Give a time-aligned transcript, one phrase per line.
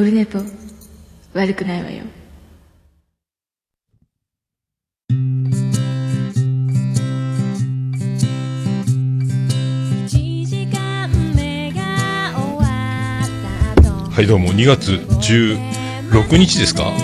[0.00, 0.38] オルネポ
[1.34, 2.04] 悪くないわよ。
[14.10, 14.48] はいどうも。
[14.54, 16.94] 2月16日ですか？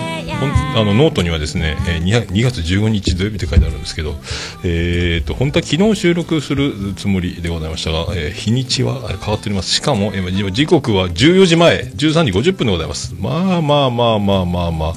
[0.75, 4.15] あのノートにはですね、えー 2, 月15日土曜日って書いてあるんですけど、
[4.63, 9.71] えー、と本当は昨日収録するつもりでございましたが、えー日にちは変わっております。
[9.71, 13.15] しかも、えー時刻は14時前13時50分でございます。
[13.19, 14.93] まあまあまあまあまあまあ、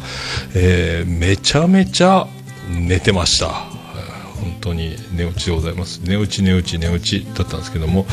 [0.54, 2.26] えーめちゃめちゃ
[2.68, 3.48] 寝てました。
[3.48, 6.00] 本当に寝落ちでございます。
[6.04, 8.04] 寝落ち寝落ち寝落ちだったんですけども、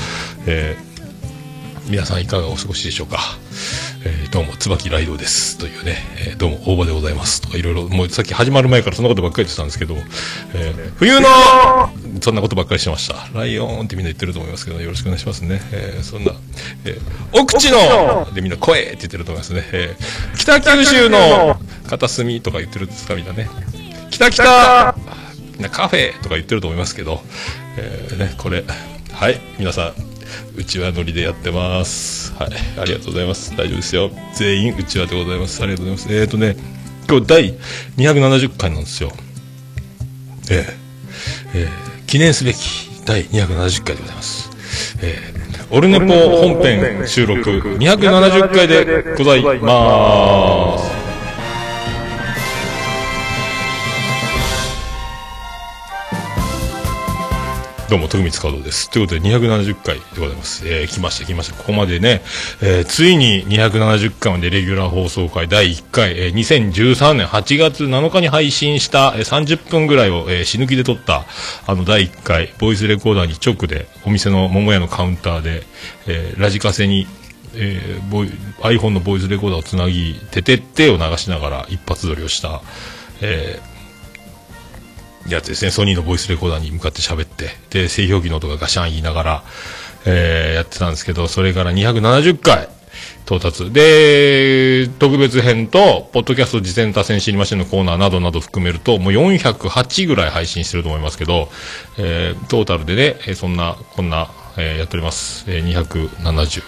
[0.45, 0.87] えー
[1.89, 3.17] 皆さんいかがお過ごしでしょうか、
[4.07, 5.57] えーどうも椿ライドです。
[5.57, 5.97] というね、
[6.29, 7.41] えーどうも大場でございます。
[7.41, 9.95] とかいろいろもうさっき始まる前からそんなことばっかり言ってたんですけど、
[10.53, 11.27] えー冬の
[12.21, 13.27] そんなことばっかりしてました。
[13.37, 16.31] ライオンってみんな言ってると思いますけどよろしくお願いしますね、えーそんな、
[16.85, 21.59] えーお口のでみんな声って言ってると思いますね、えー北九州の
[21.89, 23.49] 片隅とか言ってるんですかみんなね。
[24.09, 24.95] 北北
[25.55, 27.21] みんなカフェとか言ってると思いますけど、
[27.77, 28.63] えーね、これ、
[29.11, 29.93] はい、皆さん、
[30.55, 32.33] うちわノリでやってます。
[32.35, 33.51] はい、ありがとうございます。
[33.55, 34.11] 大丈夫ですよ。
[34.33, 35.61] 全員うちわでございます。
[35.61, 36.15] ありがとうございます。
[36.15, 36.55] えーとね、
[37.09, 37.53] 今日第
[37.97, 39.11] 270回なんですよ。
[40.49, 40.65] えー
[41.55, 44.49] えー記念すべき第270回でございます。
[45.01, 45.37] えー
[45.69, 50.76] オルネポ本編収録270回でございます。
[57.89, 58.89] どうも、徳光和夫です。
[58.89, 60.67] ということで、270回でございます。
[60.67, 61.55] えー、来ました、来ました。
[61.55, 62.21] ここまでね、
[62.61, 71.23] えー、ついに270回までレギュラー放送回第1回、えー、2013年8月7日に配信した、えー、30分ぐらいを、えー、死ぬ気で撮った、
[71.65, 75.63] あの、第1回、ボイスレコーダーに直で、お店の桃屋のカウンターで、
[76.07, 77.07] えー、ラジカセに、
[77.55, 78.27] えーボイ、
[78.63, 82.61] iPhone のボイスレコーダーをつなぎ、ててってを流しながら一発撮りをした、
[83.21, 83.76] えー
[85.29, 89.43] やつですね、ソニーのボイスレコーダーに向かって喋って、で、製氷機の音がガシャン言いながら、
[90.05, 92.69] えーやってたんですけど、それから270回
[93.25, 93.71] 到達。
[93.71, 101.49] で、特別編と、ポッドキャスト次戦多戦知りませんのコーナーなどなど含めると、もう408ぐらい配信してると思いますけど、
[101.97, 105.45] えートータルでね、そんな、こんな、えーやっております。
[105.47, 106.63] えー270。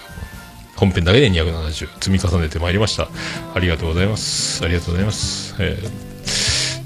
[0.76, 3.08] 本編だけで270積み重ねてまいりました。
[3.54, 4.64] ありがとうございます。
[4.64, 5.54] ありがとうございます。
[5.58, 6.10] えー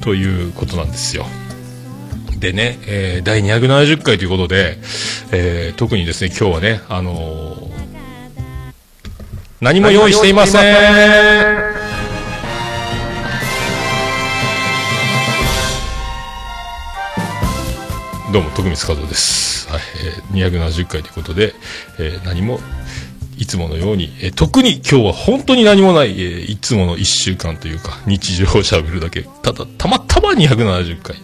[0.02, 1.24] ということなんですよ。
[2.44, 4.76] でね、えー第270回ということで、
[5.32, 7.74] えー特にですね、今日はね、あのー
[9.62, 11.74] 何も用意していません。
[18.30, 19.70] どうも、徳光和夫です。
[19.70, 19.80] はい、
[20.34, 21.54] えー270回ということで、
[21.98, 22.60] えー何も、
[23.38, 29.22] いつものように、えー特に今日は本当に何もない、えーいつもの1週間というか、日常を喋るだけ。
[29.42, 31.16] ただ、たまたま270回。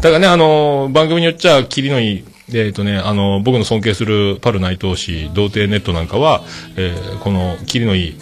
[0.00, 2.24] だからね、あの番組によっちゃ、キリのいい、
[2.54, 6.42] えっ、とね、あの僕の尊敬するパル内藤氏、童貞ネットなんかは、
[6.76, 8.16] えーこの、キリのいい、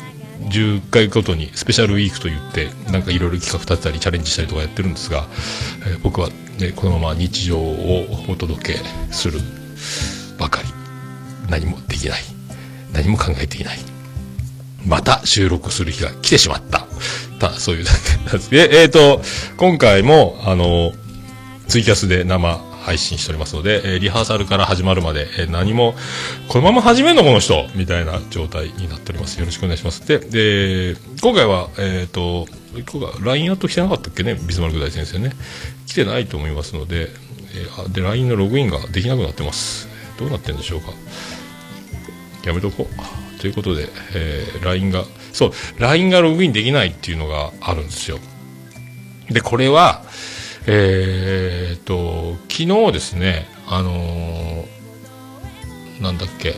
[0.50, 5.26] 10回ごとにスペシャルウィークと言って、なんかいろいろ企画立てたりチャレンジしたりとかやってるんですが、
[5.86, 8.78] えー僕はね、このまま日常をお届け
[9.12, 9.38] する
[10.36, 10.68] ばかり。
[11.48, 12.22] 何もできない。
[12.92, 13.78] 何も考えていない。
[14.84, 16.88] また収録する日が来てしまった。
[17.38, 18.50] たそういうだけなんです。
[18.50, 19.22] で、えっ、と、
[19.56, 20.92] 今回も、あの、
[21.68, 25.94] ツイキャスで生配信しておりますので、えーリハーサルから始まるまで、えー何も、
[26.48, 29.38] このまま始めんのこの人みたいな状態になっております。
[29.38, 30.06] よろしくお願いします。
[30.08, 32.46] で、で今回は、えっ、と、
[32.90, 34.34] 今回 LINE アット来てなかったっけね？
[34.34, 35.32] ビスマルク大先生ね。
[35.86, 37.10] 来てないと思いますので、
[37.54, 39.88] えーで、LINE のログインができなくなってます。
[40.18, 40.92] どうなってんでしょうか？
[42.46, 43.40] やめとこう。
[43.40, 45.04] ということで、えー LINE が、
[45.34, 48.18] そう、LINE がログインできないっていうのがあるんですよ。
[49.28, 50.07] で、これは、
[50.70, 54.68] えーっと、昨日ですね、あのー
[56.02, 56.56] なんだっけ、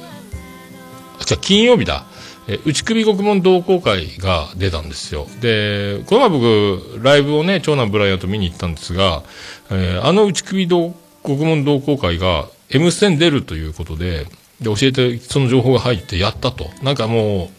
[1.20, 2.06] あじゃあ金曜日だ。
[2.48, 5.28] えー内首獄門同好会が出たんですよ。
[5.40, 9.22] で、この前僕、ライブをね、長男ブライアンと見に行ったんですが、
[9.70, 10.92] えーあの内首同
[11.22, 14.24] 獄門同好会が M ステに出るということで、
[14.60, 16.68] で、教えて、その情報が入ってやったと。
[16.82, 17.50] なんかも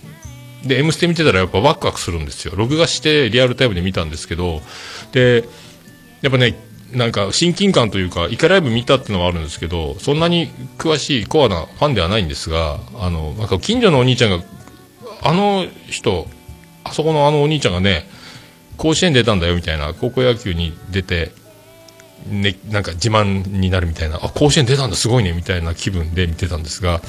[0.66, 2.54] う、で、M ステ見てたらやっぱワクワクするんですよ。
[2.58, 4.62] 録画してリアルタイムで見たんですけど、
[5.14, 5.46] で、
[6.22, 6.56] やっぱね、
[6.94, 14.44] なんか親近感というか、イカライブ見たっていうのはあるんですけど、そんなに詳しいコアなファンではないんですが、あの、なんか近所のお兄ちゃんが、
[15.24, 16.28] あの人、
[16.84, 18.08] あそこのあのお兄ちゃんがね、
[18.78, 21.32] 甲子園出たんだよみたいな、高校野球に出て、
[22.28, 27.02] ね、なんか自慢になるみたいな、あ、甲子園出たんだ、すごいね、みたいな気分で見てたんですが、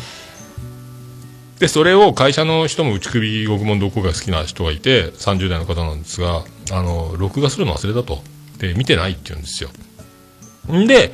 [1.58, 8.22] で、それを会社の人も内首獄門同好会好きな人がいて、30代の方なんですが、あの、録画するの忘れたと。
[8.62, 9.70] で、見てないって言うんですよ。
[10.72, 11.12] んで、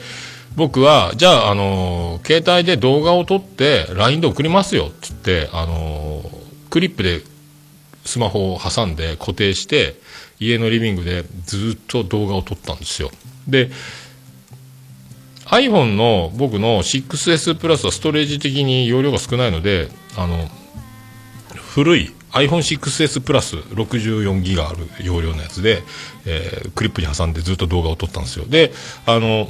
[0.55, 6.31] 僕は、じゃあ、あの、携帯で動画を撮って、LINE で送りますよ、って言って、あの、
[6.69, 7.23] クリップで
[8.05, 9.99] スマホを挟んで固定して、
[10.39, 13.11] 家のリビングでずっと動画を撮ったんですよ。
[13.49, 13.71] で、
[15.47, 20.49] iPhone の僕の 6S プラスはストレージ的に容量が少ないので、あの、
[21.55, 25.83] 古い iPhone6S プラス64ギガある容量のやつで、
[26.27, 28.45] えー、クリップに挟んでずっと動画を撮ったんですよ。
[28.47, 28.73] で、
[29.07, 29.49] あの、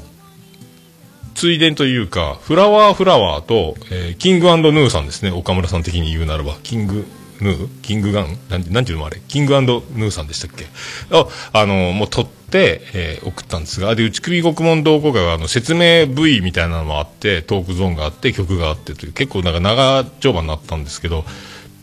[1.34, 7.06] ついでにというか、フラワーフラワーと、えー、キングヌーさんですね、岡村さん的に言うならば、キング
[7.40, 7.68] ヌー？
[7.82, 8.36] キングガン？
[8.48, 9.20] なんなんていうのあれ？
[9.28, 10.66] キングヌーさんでしたっけ？
[11.12, 21.24] あ、あの、もう撮って、えー、送ったんですが、で、内首獄門同好会が、あの、説明 V みたいなのもあって、トークゾーンがあって、曲があってという、結構なんか長丁場になったんですけど、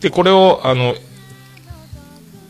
[0.00, 0.94] で、これを、あの、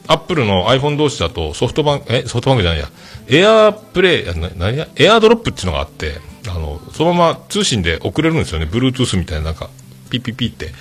[0.08, 2.88] アップルの iPhone 同士だとソフトバンク、え、ソフトバンクじゃないや、
[3.28, 8.66] エアプレイ、な、何や、エアドロップっていうのがあって、あの、そのまま通信で送れるんですよね。
[8.66, 9.70] Bluetooth みたいななんか、
[10.10, 10.72] ピッピッピって。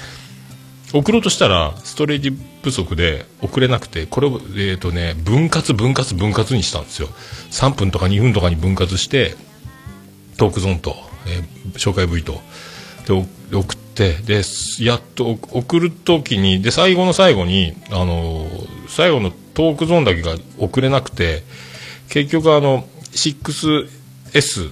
[0.94, 7.10] 送ろうとしたら、ストレージ不足で送れなくて、これを、えっ、ー、とね、分割、分割、分割にしたんですよ。
[7.52, 9.36] 3分とか2分とかに分割して、
[10.38, 10.96] トークゾーンと、
[11.28, 12.42] えー、紹介 V と、
[13.08, 13.14] で、
[13.58, 14.44] 送っ、で、
[14.80, 18.46] やっと送るときに、で、最後の最後に、あの、
[18.90, 21.44] 最後のトークゾーンだけが送れなくて、
[22.10, 24.72] 結局あの、6S、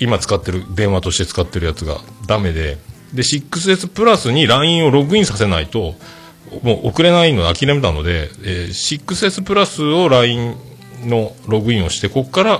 [0.00, 2.78] 今使ってる、電話として使ってるやつがダメで、
[3.12, 5.94] で、6S プラスに LINE をログインさせないと、
[6.62, 10.56] もう送れないの諦めたので、えー、6S プラスを LINE
[11.04, 12.58] のログインをして、ここから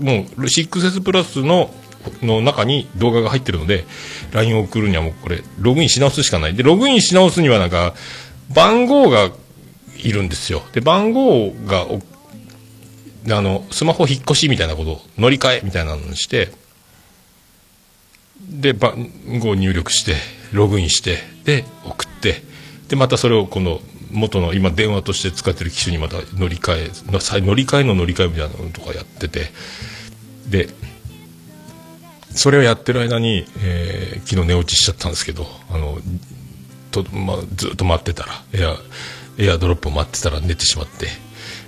[0.00, 1.70] もう 6S プラスの
[2.22, 3.84] の中に動画が入ってるので、
[4.32, 6.54] LINE を送るにはもうこれ、ログインし直すしかない。
[6.54, 7.94] で、ログインし直すにはなんか、
[8.54, 9.30] 番号が
[9.98, 10.62] いるんですよ。
[10.72, 11.86] で、番号が、
[13.28, 16.50] あの、スマホ引っ越しみたいなこと、乗り換えみたいなのにして、
[18.40, 19.10] で、番
[19.40, 20.14] 号入力して、
[20.52, 22.42] ログインして、で、送って、
[22.88, 23.80] で、またそれをこの、
[24.12, 29.50] 元の今電話として使ってる機種にまた乗り換え、乗り換えの乗り換えみたいなのとかやってて、
[30.48, 30.68] で、
[32.36, 35.98] それをやってる間に、えー、昨日寝落ちしちゃったんですけど、あの、
[36.90, 38.76] と、まあ、ずっと待ってたら、エア、
[39.38, 41.08] エアドロップを待ってたら寝てしまって、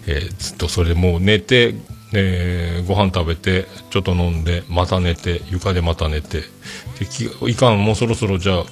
[0.07, 1.75] えー、ずっとそれでもう寝て、
[2.15, 8.65] えー、ご飯食べて、ちょっと飲んで、また寝て、床でまた寝て、でいかん、もうそろそろじゃあ、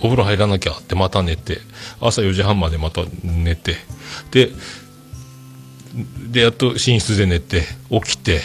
[0.00, 1.58] お風呂入らなきゃってまた寝て、
[2.00, 3.76] 朝4時半までまた寝て、
[4.30, 4.50] で、
[6.30, 8.40] で、やっと寝室で寝て、起きて、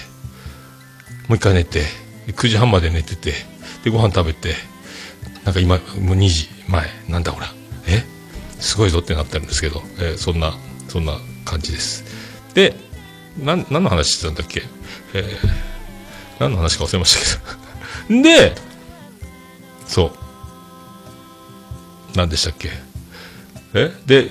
[1.27, 1.83] もう一回寝て、
[2.27, 3.33] 9時半まで寝てて、
[3.83, 4.55] で、ご飯食べて、
[5.43, 5.81] なんか今、も
[6.13, 7.47] う2時前、なんだほら、
[7.87, 8.03] え？
[8.59, 10.53] すごいぞってなってるんですけど、えー、そんな、
[10.87, 12.03] そんな感じです。
[12.53, 12.75] で、
[13.37, 14.63] なん、何の話してたんだっけ？
[15.13, 15.49] えー、
[16.39, 17.39] 何の話か忘れました
[18.07, 18.55] けど で、
[19.87, 20.11] そう。
[22.17, 22.69] 何でしたっけ？
[23.75, 23.91] え？
[24.05, 24.29] で、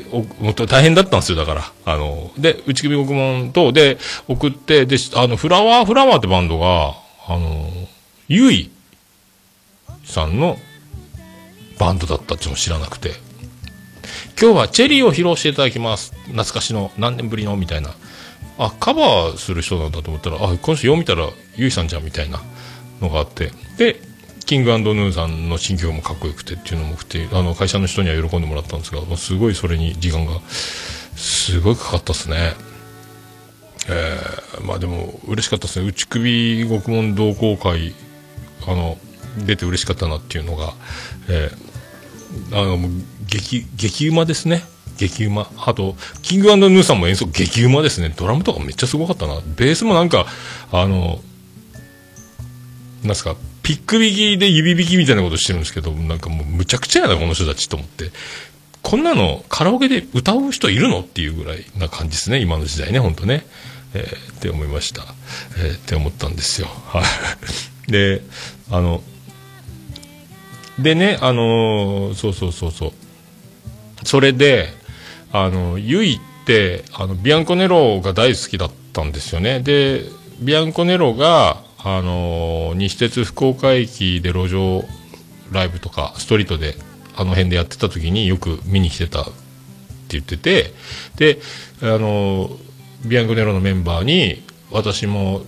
[0.67, 1.73] 大変だったんですよ、だから。
[1.85, 6.95] あの、で、内首獄門と、で、送って、で、あの、フラワーフラワーってバンドが、
[7.29, 7.71] あの、
[8.27, 8.71] ゆい
[10.05, 10.59] さんの
[11.79, 13.13] バンドだったっていうのを知らなくて。
[14.41, 16.13] 今日はチェリーを披露していただきます。
[16.25, 17.95] 懐かしの、何年ぶりのみたいな。
[18.59, 22.43] あ、カバーする人なんだと思ったら、あ、今週よう見たら、ゆいさんじゃんみたいな
[23.01, 23.53] のがあって。
[23.77, 24.01] で、
[24.47, 30.41] キングヌーさんの新曲もかっこよくてっていうのもくて、あの、会社の人には喜んでもらったんですが、もうすごいそれに時間が、
[31.17, 32.53] すごいかかったっすね。
[33.89, 35.87] えー、まあでも、嬉しかったですね。
[35.89, 37.95] 内首獄門同好会、
[38.67, 38.99] あの、
[39.47, 40.75] 出て嬉しかったなっていうのが、
[41.29, 42.79] えー、あの、
[43.27, 44.65] 激、激うまですね。
[44.99, 45.51] 激うま。
[45.57, 48.13] あと、キングヌーさんも演奏激うまですね。
[48.15, 49.41] ドラムとかめっちゃすごかったな。
[49.57, 50.27] ベースもなんか、
[50.71, 51.21] あの、
[53.03, 58.11] なんすか、ピック引きで指引きみたいなことしてるんですけど、なんかもうむちゃくちゃやな、この人たちと思って。
[58.83, 61.01] こんなのカラオケで歌う人いるの？
[61.01, 63.47] っていうぐらいな感じですね、今の時代ね、ほんとね。
[63.95, 65.03] えー、って思いました。
[65.59, 66.69] えー、って思ったんですよ。
[66.89, 67.05] はい。
[67.91, 68.21] で、
[68.71, 69.03] あの、
[70.79, 72.93] でね、あのー、そうそうそうそう。
[74.05, 74.75] それで、
[75.33, 79.61] あの、ゆいって、あの、ビアンコネロが大好きだったんですよね。
[79.61, 80.03] で、
[80.41, 84.85] ビアンコネロが、あの西鉄福岡駅で路上
[85.53, 86.75] ライブとかストリートで
[87.15, 89.33] あの辺でやってた時によく見に来てたって
[90.09, 90.73] 言ってて
[91.17, 91.39] で
[91.83, 92.51] あの
[93.07, 95.43] ビアンコネロのメンバーに私も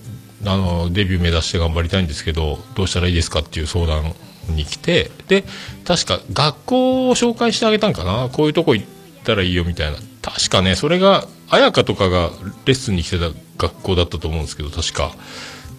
[0.45, 4.15] あのデビュー目指して頑張りたいんですけどどうしたらいいですかっていう相談
[4.49, 5.43] に来て、で、
[5.85, 8.29] 確か学校を紹介してあげたんかな？
[8.31, 8.87] こういうとこ行っ
[9.25, 9.99] たらいいよみたいな。
[10.23, 12.31] 確かね、それが、綾香とかが
[12.65, 15.17] レッスンに来てた学校だったと思うんですけど、確か。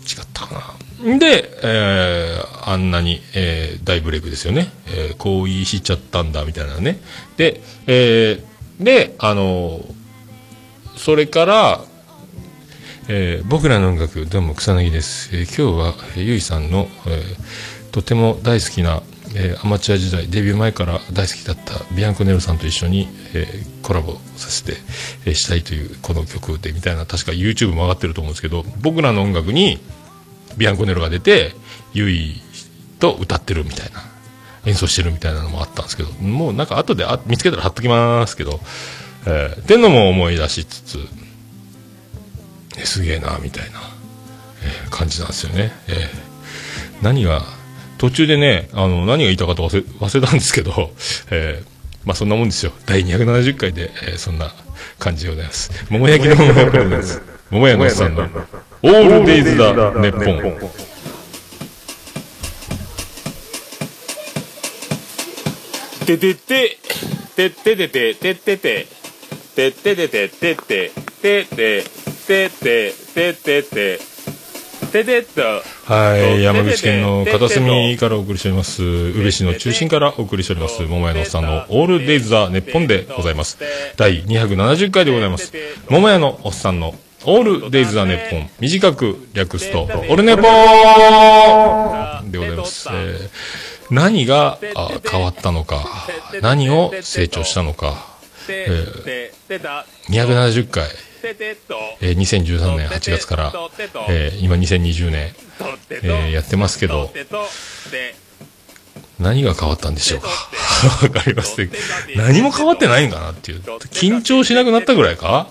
[0.08, 1.20] 違ったかな。
[1.20, 4.72] で、えー、あんなに、えー、大ブレイクですよね。
[4.88, 7.00] えー、こう言いしちゃったんだ、みたいなね。
[7.36, 9.84] で、えー、で、あの
[10.96, 11.82] それから、
[13.10, 15.30] えー、僕らの音楽、どうも草薙です。
[15.34, 19.02] えー、今日は、えー、ゆいさんの、えー、とても大好きな、
[19.34, 24.74] えー、アマチュア時代、デビュー前から大好きだったビアンコネロさんと一緒に、えー、コラボさせて、
[25.26, 29.80] えー、したいというこの曲でみたいな、確か YouTube も上がってると思うんですけど、僕らの音楽に
[30.58, 31.54] ビアンコネロが出て、
[31.94, 32.42] ゆい
[33.00, 34.04] と歌ってるみたいな、
[34.66, 38.60] 演奏してるみたいなのもあったんですけど、もうなんか後であ見つけたら貼っときますけど、
[39.26, 41.00] えー、っていうのも思い出しつつ、
[42.86, 43.80] すげえなみたいな、
[44.64, 47.42] えー、感じなんですよね、えー、何が
[47.98, 50.92] 途中でねあの何が言いたかったか忘れ忘れたんですけど、
[51.32, 52.72] えー、まあそんなもんですよ。
[52.86, 54.52] 第270回で、えー、そんな
[55.00, 55.72] 感じでございます。
[55.90, 58.30] 桃焼きの桃焼きです桃屋のさんの
[58.84, 60.88] 「オールデイズ・だネッポ。
[66.06, 66.78] ててて、
[67.36, 68.88] てててて、ててて、
[69.56, 70.92] てててて、てて、
[71.22, 71.84] てて、
[72.28, 74.00] てて、ててて、
[74.92, 75.42] てて。
[75.86, 78.84] はい、山口県の片隅からお送りしております。
[78.84, 80.84] 宇部市の中心からお送りしております。
[80.84, 83.58] 桃屋のおっさんのオールデイズ・ザ・ネッポでございます。
[83.98, 85.52] 第二百七十回でございます。
[85.90, 86.94] 桃屋のおっさんの
[87.26, 93.30] オールデイズ・ザ・ネッポン」短く略すと「オルネポー」でございます、えー、
[93.94, 94.60] 何が
[95.10, 96.08] 変わったのか
[96.42, 98.06] 何を成長したのか、
[98.50, 99.62] えー、
[100.10, 100.88] 270回。
[102.00, 103.54] えー、2013年8月から、
[104.08, 105.34] えー、今2020年、
[105.90, 107.12] えー、やってますけど、
[109.20, 110.30] 何が変わったんでしょうか？
[111.02, 111.72] わかりません。
[112.16, 113.62] 何も変わってないんかなっていう。
[113.62, 115.48] 緊張しなくなったぐらいか？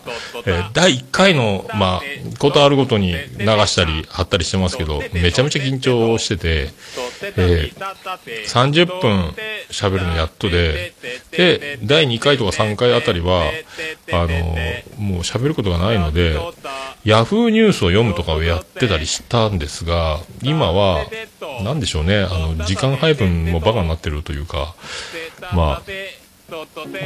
[0.47, 2.03] えー、第1回の、まあ、
[2.39, 3.19] ことあるごとに流
[3.67, 6.71] したり貼ったりしてますけど、めちゃめちゃ緊張してて、
[7.37, 9.35] えー、30分
[9.71, 10.93] 喋るのやっとで、
[11.33, 13.51] で、第2回とか3回あたりは、
[14.13, 14.29] あの、
[14.99, 16.39] もう喋ることがないので、
[17.05, 21.05] ヤフーニュースを読むとかをやってたりしたんですが、今は、
[21.63, 24.75] なんでしょうね、あの、時間配分もバカになってるというか、
[25.55, 25.83] まあ、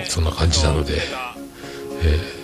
[0.08, 1.00] そんな感じなので、
[2.02, 2.40] えー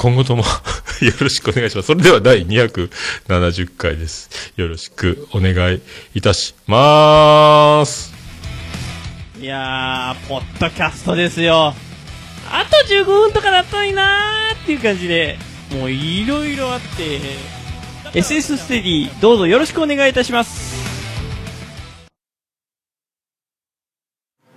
[0.00, 0.44] 今後とも
[1.04, 1.88] よろしくお願いします。
[1.88, 4.30] それでは第270回です。
[4.56, 5.82] よろしくお願い
[6.14, 8.14] いたします。
[9.38, 11.74] いやー、ポッドキャストですよ。
[12.50, 15.38] あと15分とかだったのになーっていう感じで、
[15.72, 17.20] もういろいろあって、
[18.14, 20.89] SS ステディ、どうぞよろしくお願いいたします。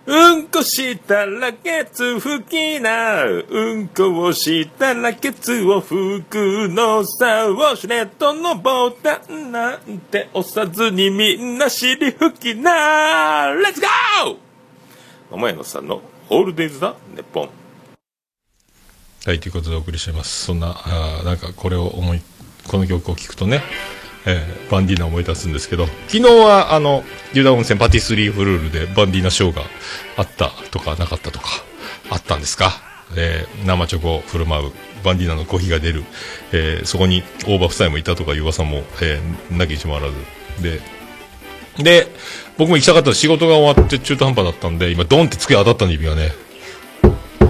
[0.05, 3.23] うんこしたらケツ拭きな。
[3.23, 7.45] うんこをしたらケツを拭くのさ。
[7.47, 13.47] ウォシュレットのボタンなんて押さずにみんな尻拭きな。
[13.53, 14.37] レッツゴー
[15.31, 17.49] 桃屋のさんのオールデイズだ、ネッポン。
[19.25, 20.45] はい、ということでお送りしています。
[20.45, 22.21] そんな、あなんかこれを思い、
[22.67, 23.63] この曲を聴くとね、
[24.25, 27.03] えー、バンディーナを思い出すんですけど、昨日はあの、
[27.33, 29.63] ユダ温泉パティスリーフルールでバンディーナショーが
[30.17, 31.47] あったとかなかったとか、
[32.09, 32.71] あったんですか？
[33.15, 34.71] えー、生チョコを振る舞う
[35.03, 36.03] バンディーナのコーヒーが出る、
[36.51, 40.63] えー、そこに大場夫妻もいたとかいう噂も、えー、なきにしもあらず。
[40.63, 40.79] で、
[41.83, 42.07] で、
[42.57, 46.31] 僕も行きたかった仕事が終わって中途半端だったんで、今ドンって机当たったんで指がね、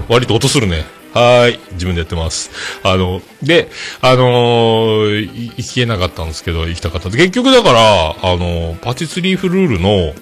[0.09, 0.85] 割と音するね。
[1.13, 1.59] はい。
[1.73, 2.49] 自分でやってます。
[2.83, 3.69] あの、で、
[4.01, 7.09] あのー、行けなかったんですけど、行きたかった。
[7.09, 10.13] 結局だから、あのー、パティスリーフルールの、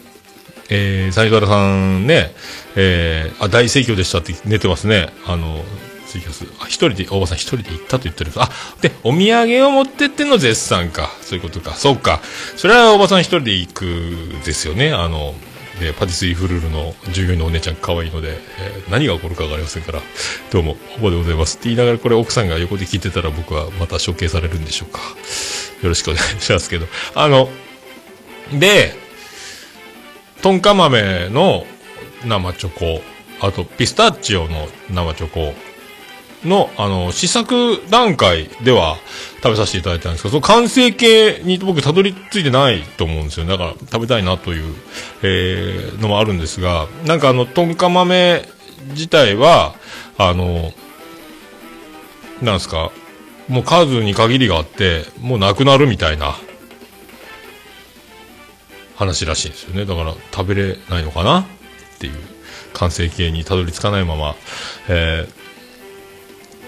[0.69, 2.33] えー、サイドラさんね、
[2.75, 5.13] えー、あ、大盛況でしたって寝てますね。
[5.25, 5.63] あの、
[6.07, 6.45] ツイキャス。
[6.59, 8.31] あ、一人で、大場さん一人で行ったと言ってる。
[8.35, 8.49] あ、
[8.81, 11.09] で、お土産を持ってっての絶賛か。
[11.21, 11.73] そういうことか。
[11.75, 12.19] そうか。
[12.57, 13.85] それは大場さん一人で行く
[14.43, 14.91] ですよね。
[14.91, 15.35] あの、
[15.81, 20.01] えー、パティスリーフルールの従業員のお姉ちゃん可愛いので、えー、何が起こるか分かりませんから、
[20.51, 24.99] どうも、ほぼでございますって言いながら、これ奥さんが横で聞いてたら僕はまた処刑されるんでしょうか。
[25.81, 26.85] よろしくお願いしますけど。
[27.15, 27.49] あの、
[28.53, 28.93] で、
[30.41, 31.65] トンカ豆の
[32.25, 33.01] 生チョコ、
[33.39, 35.53] あとピスタチオの生チョコ
[36.45, 38.97] の、あの、試作段階では
[39.43, 43.45] 食べさせていただいたんですけど、その完成形に僕たどり着いてないと思うんですよ。
[43.45, 44.75] だから食べたいなという、
[45.23, 48.45] えー、のもあるんですが、なんかあの、トンカ豆
[48.89, 49.75] 自体は、
[50.17, 50.73] あの、
[52.41, 52.91] なんですか、
[53.47, 56.35] もう数に限りがあって、もうなくなるみたいな
[58.95, 59.85] 話らしいんですよね。
[59.85, 61.45] だから食べれないのかなっ
[61.99, 62.13] ていう
[62.73, 64.35] 完成形にたどり着かないまま、
[64.89, 65.40] えー、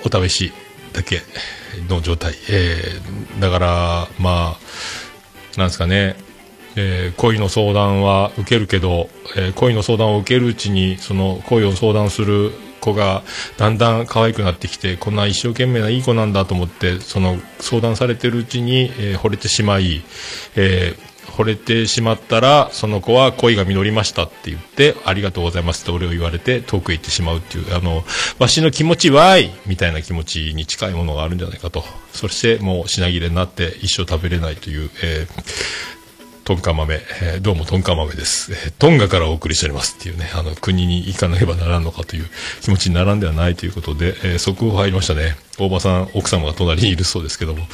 [0.06, 0.52] お試し
[0.94, 1.22] だけ
[1.90, 2.34] の状態。
[2.50, 6.16] えー、だから、まあ、なんですかね、
[6.76, 13.24] えー恋の相談は受けるけど、えー恋の相談を受けるうちにその恋を相談する子が
[13.58, 20.04] だんだん可愛くなってきてこんな一生懸命ないい子なんだと思ってその相談されてるうちに、えー惚れてしまい、
[20.56, 28.04] えー惚れてしまったらその子は恋が実りましたって言ってありがとうございますって俺を言われて遠くへ行ってしまうっていうあの
[28.40, 35.84] わしの気持ちわいみたいな気持ちに近いものがあるんじゃないかとそしてもう品切れになって一生食べれないという、えー
[36.44, 38.52] トンカ豆、えーどうもトンカ豆です。
[38.52, 42.26] えートンガからお送りしておりますっていうね、あの、国に行かなければならんのかという
[42.60, 45.38] 気持ちにならんではないということで、えー速報入りましたね。
[45.58, 47.66] 大場さん、奥様が隣にいるそうですけども、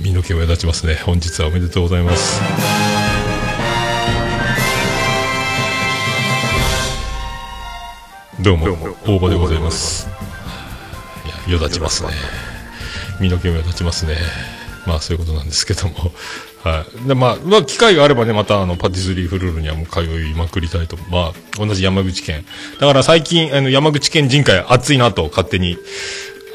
[0.00, 0.96] 身の毛も目立ちますね。
[0.96, 2.40] 本日はおめでとうございます。
[8.40, 8.66] どうも、
[9.06, 10.08] 大場でございます。
[11.46, 12.10] いや、よだちますね。
[13.20, 14.16] 身の毛もよだちますね。
[14.86, 16.12] まあ、そういうことなんですけども。
[16.62, 17.08] はい。
[17.08, 20.96] で、まあ、まあ、機会があればね、また、あの、パティスリーフルールにはもう通いまくりたいと。
[21.10, 22.44] まあ、同じ山口県。
[22.80, 25.78] だから最近、あの、山口県人会熱いなと勝手に、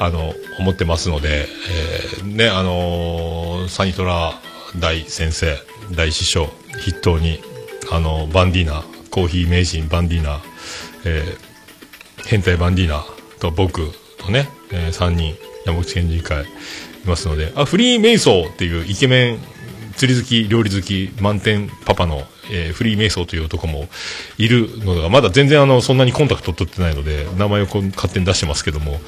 [0.00, 4.40] あの、思ってますので、えーね、あのーサニトラ
[4.78, 5.56] 大先生、
[5.94, 7.40] 大師匠、筆頭に、
[7.90, 10.40] あの、バンディーナ、コーヒー名人バンディーナ、
[11.04, 11.54] えー
[12.26, 13.04] 変態バンディーナ
[13.38, 15.34] と僕とね、え3人
[15.66, 16.46] 山口県人会い
[17.06, 19.38] ますのであフリーメイソーっていうイケメン
[19.96, 23.88] 釣り好き料理好き満点パパの、えーフリーメイソーという男も
[24.38, 29.00] いるのがまだ全然あのそんなにコンタクト取ってないので名前をこう勝手に出してますけども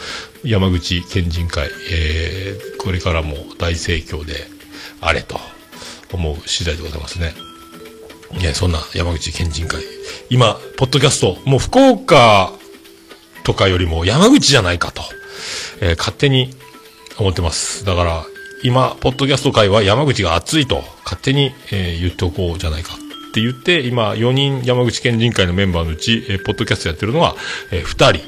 [0.45, 4.35] 山口県人会、えーこれからも大盛況で
[5.01, 5.41] あれと
[6.13, 7.35] 思う次第でございますね。
[8.41, 9.83] ね、そんな山口県人会。
[10.31, 12.53] 今、ポッドキャスト、もう福岡
[13.45, 15.03] とかよりも山口じゃないかと、
[15.81, 16.55] えー勝手に
[17.19, 17.85] 思ってます。
[17.85, 18.25] だから、
[18.63, 22.97] 今、ポッドキャスト界は山口が熱いと、勝手に、えー言っておこうじゃないか
[23.37, 27.37] って言って、今、4人山口県人会のメンバーのうち、えーポッドキャストやってるのは、
[27.71, 28.21] え2人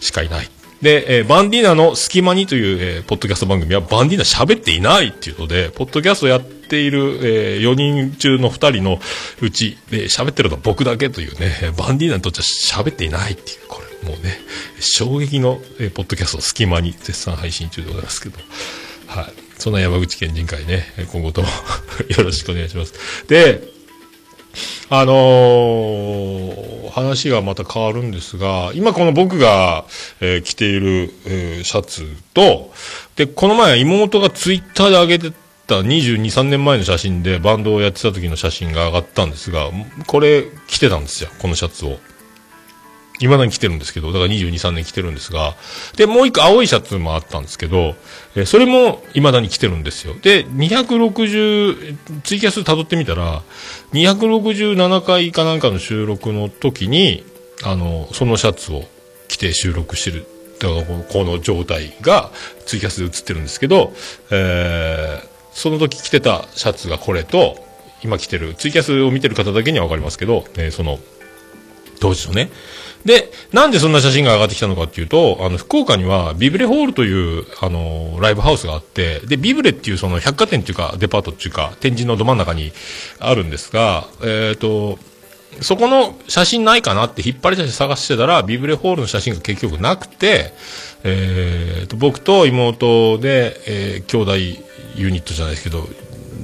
[0.00, 0.48] しかいない。
[0.80, 8.98] で、えーバンディーナの隙間にという、えーポッドキャスト番組はバンディーナ喋っていないっていうので、ポッドキャストやっている、え4人中の2人の
[9.42, 14.38] うちで喋ってるのは僕だけというね、バンディーナにとっては喋っていないっていう、これもうね、
[14.80, 18.38] 衝撃の、えーポッドキャスト隙間に絶賛配信中でございますけど、
[19.08, 19.32] はい。
[19.58, 21.48] そんな山口県人会ね、今後とも
[22.08, 22.94] よろしくお願いします。
[23.28, 23.62] で、
[24.90, 29.84] あのー話がまた変わるんですが、今この僕が、
[30.20, 32.72] えー着ている、えーシャツと、
[33.16, 35.32] で、この前妹がツイッターで上げて
[35.66, 39.70] た22、3年前の写真でバンドをやってた時の写真が上がったんですが、
[40.06, 41.98] これ着てたんですよ、このシャツを。
[43.20, 45.54] 未だに着てるんですけど、だから22、3年着てるんですが、
[45.96, 47.94] で、もう一個青いシャツもあったんですけど、
[48.34, 50.14] えそれも未だに着てるんですよ。
[50.20, 53.42] で、260、ツイキャス辿ってみたら、
[53.94, 57.24] 267回かなんかの収録の時に、
[57.62, 58.82] あの、そのシャツを
[59.28, 60.26] 着て収録してる。
[60.58, 62.30] だからこの状態が
[62.66, 63.92] ツイキャスで映ってるんですけど、
[64.30, 67.64] えーその時着てたシャツがこれと、
[68.02, 70.98] 今着てる、ツイキャスを見てる方だけにはわかりますけど、えーその、
[72.00, 72.50] 当時のね。
[73.04, 82.72] で、なんでそんな写真が上がってきたのかっていうと、あの、福岡にはビブレホールという、あの、ライブハウスがあって、で、ビブレっていうその百貨店っていうか、デパートっていうか、天神のど真ん中に
[83.20, 84.98] あるんですが、えっ、と、
[85.60, 90.52] そこの写真ないかなって引っ張り出して探してたら、ビブレホールの写真が結局なくて、
[91.04, 94.64] えーと、僕と妹で、えー兄弟
[94.96, 95.88] ユニットじゃないですけど、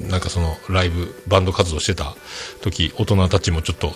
[0.09, 2.15] なんかそのライブ、バンド活動してた
[2.63, 3.95] 時、大人たちもちょっと、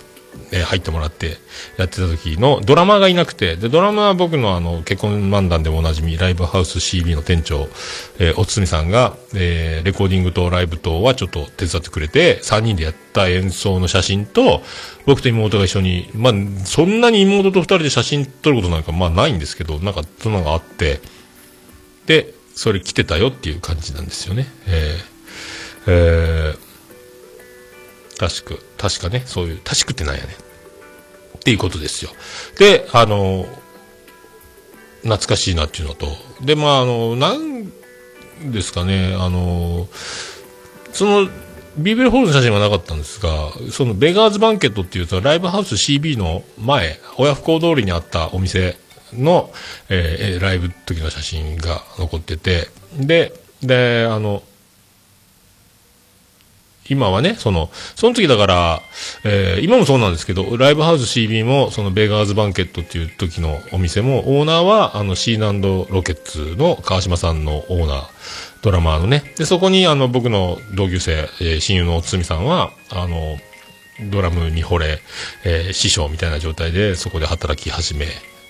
[0.51, 1.37] え入ってもらって
[1.77, 7.67] やってた時のドラマーがいなくて、で、ドラマは僕のあの、結婚漫談でもおなじみ、ライブハウス CB の店長、
[8.19, 14.61] えーおつみさんが、えーレコーディングとライブとはちょっと手伝ってくれて、3人でやった演奏の写真と、
[15.05, 16.33] 僕と妹が一緒に、まあ、
[16.65, 21.01] そんなに妹と2人で写真撮ることなんか、まあないんですけど、なんかそんなのがあって、
[22.05, 24.47] で、それ着てたよっていう感じなんですよね。
[24.67, 25.15] えー
[25.87, 26.64] えー
[28.17, 30.31] 確く、確かね、そういう、確くってなんやねん。
[30.31, 32.11] っていうことですよ。
[32.57, 33.45] で、あの、
[35.03, 36.07] 懐かしいなっていうのと、
[36.41, 37.71] で、まあ、あの、なん
[38.51, 39.87] ですかね、あの、
[40.91, 41.29] その、
[41.77, 48.77] ビーベルホールの写真はなかったんですが、そのベガーズバンケットっていうと、ライブハウス CB の前、親不孝通りにあったお店
[49.13, 49.51] の、
[49.89, 54.41] えーライブ時の写真が残ってて、で、で、あの、
[56.87, 58.81] 今はね、その、その時だから、
[59.23, 68.07] えー今もそうなんですけど、ライブハウス CB も、そのベガーズバンケットっていう時のお店も、オーナーは、あの、シーナンドロケッツの川島さんのオーナー、
[68.61, 69.33] ドラマーのね。
[69.37, 73.39] で、そこに、あの、僕の同級生、えー親友の堤さんは、あの、
[74.11, 74.99] ドラムに惚れ、
[75.43, 78.07] えー師匠みたいな状態で、そこで働き始め、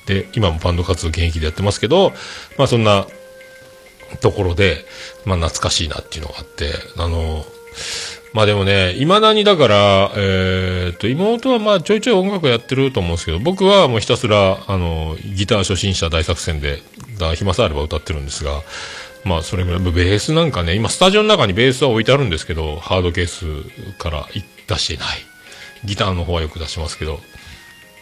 [0.08, 2.12] で、今もバンド活動現役でやってますけど、
[2.58, 3.08] まあそんな
[4.22, 4.86] ところで、
[5.26, 7.46] まあ懐かしいなっていうのがあって、あの、
[8.36, 16.82] まあでもね、未だにだから、えーっと、妹はまあちょいちょい音楽やってると思うんですけど、僕はもうひたすら、あの、ギター初心者大作戦で、
[17.18, 18.62] だ暇さえあれば歌ってるんですが、
[19.24, 23.46] まあそれぐらい、ベースなんかね、今スタジオの中にベースは置いてあるんですけど、ハードケース
[23.98, 24.28] から
[24.68, 25.18] 出してない。
[25.86, 27.22] ギターの方はよく出しますけど、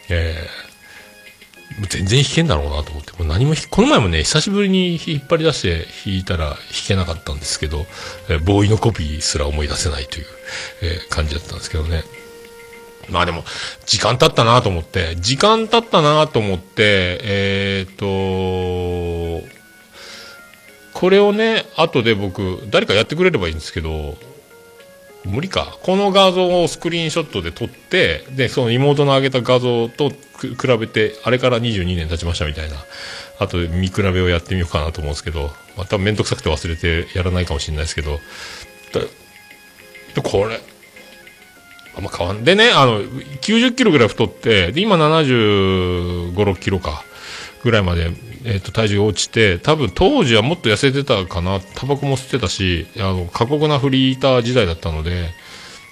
[0.10, 0.73] えー
[1.90, 6.58] 全然弾けんだろうなと思って、もう何もこの前もね、久しぶりに引っ張り出して弾いたら弾
[6.88, 7.86] けなかったんですけど、
[8.30, 10.26] えーボーイのコピーすら思い出せないという、
[10.82, 12.04] えー感じだったんですけどね。
[13.10, 13.44] まあでも、
[13.86, 19.48] 時間経ったなと思って、時間経ったなと思って、えーっと、
[20.94, 24.18] これをね、後で僕、誰かやってくれればいいんですけど、
[25.26, 25.78] 無理か。
[25.84, 30.18] この画像をスクリーンショットで撮って、で、その妹の上げた画像と比
[30.80, 32.76] べて、あれから22年経ちましたみたいな、
[33.40, 38.20] あと見比べをやってみようかなと思うんですけど、まためんどくさくて忘れてやらないかもしれないですけど、
[40.22, 40.60] これ、
[41.96, 47.04] あんま変わんでね、あの、90キロぐらい太って、で、今75、6キロか、
[47.64, 48.12] ぐらいまで、
[48.46, 55.30] えっ、と、体重が落ちて、多分当時はもっと痩せてたかな、タバコも吸ってたし、あの、過酷なフリーター時代だったので、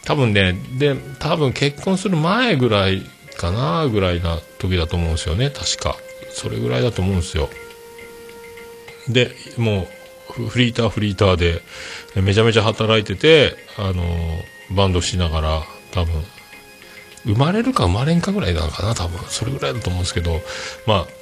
[0.06, 3.04] 多分ね、で、多分結婚する前ぐらい
[3.38, 5.96] かな、ぐらいな時だと思うんですよね、確か。
[6.34, 7.50] それぐらいだと思うんですよ。
[9.08, 9.88] で、も
[10.30, 11.62] う、フフリーターフリーターで、
[12.16, 14.04] めちゃめちゃ働いてて、あの、
[14.72, 16.24] バンドしながら、多分、
[17.26, 19.20] 生まれるか生まれんかぐらいなのかな、多分。
[19.30, 20.42] それぐらいだと思うんですけど、
[20.86, 21.21] まあ、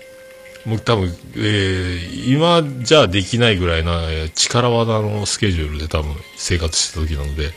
[0.65, 4.03] もう多分、えー今じゃできないぐらいな、
[4.35, 7.51] 力技のスケジュールで多分生活してた時なので、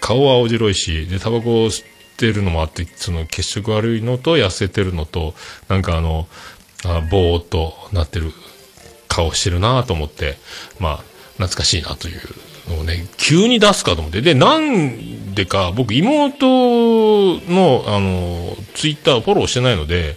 [0.00, 5.34] 顔は青白いし、で、タバコを吸ってるのもあって、その血色悪いのと痩せてるのと、
[5.68, 6.28] なんかあの、
[6.84, 8.32] あぼーっとなってる
[9.08, 10.36] 顔してるなと思って、
[10.78, 10.96] まあ、
[11.38, 12.20] 懐かしいなという
[12.68, 14.20] のをね、急に出すかと思って。
[14.20, 20.16] で、なんでか、僕、妹の、あの、ツイッターフォローしてないので、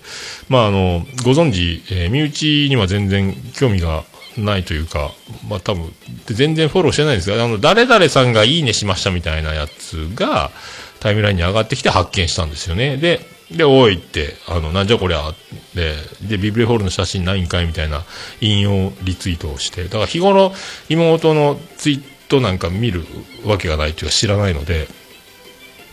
[0.49, 4.03] まあ、あの、ご存知、えー身内には全然興味が
[4.37, 5.11] ないというか、
[5.49, 5.93] まあ、多分、
[6.25, 10.51] 全然フォローしてないんですが、あの、誰々さんがいいねしましたみたいなやつが、
[10.99, 12.97] タイムラインに上がってきて発見したんですよね。
[12.97, 15.33] で、で、おいって、あの、なんじゃこりゃ、
[15.75, 18.03] で、で、ビブリホールの写真ないんかいみたいな
[18.39, 20.53] 引用リツイートをして、だから日頃、
[20.89, 22.01] 妹のツイー
[22.31, 23.03] トなんか見る
[23.45, 24.87] わけがないというか知らないので、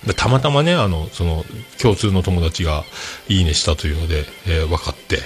[0.06, 1.44] でたまたまね、あの、その、
[1.82, 2.84] 共通の友達が
[3.28, 5.18] いいねしたというので、えー分かって、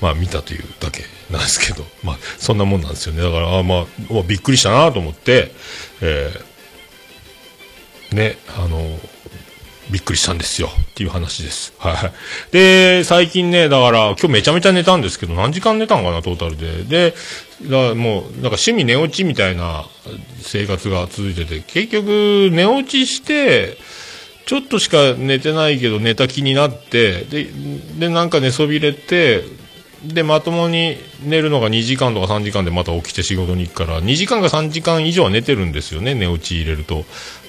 [0.00, 3.22] まあ見たというだけなんですけど、まあそんなもんなんですよね。
[3.22, 5.52] だから、あまあ、まあびっくりしたなと思って、
[6.00, 8.98] えーね、あの、
[9.90, 11.72] びっくりしたんですよっていう話です。
[11.78, 12.52] はい。
[12.52, 17.10] で、最近ね、だから今日めちゃめちゃ寝たんですけど、何時間寝たんかな、トータルで。
[17.10, 17.14] で、
[17.62, 19.86] だもう、なんか趣味寝落ちみたいな
[20.40, 23.78] 生活が続いてて、結局寝落ちして、
[24.46, 27.48] ちょっとしか寝てないけど寝た気になって、で、
[27.98, 29.44] で、なんか寝そびれて、
[30.04, 37.04] で、まともに寝るのが2時間とか3時間でまた起きて仕事に行くから、2時間か3時間以上は寝てるんですよね、寝落ち入れると。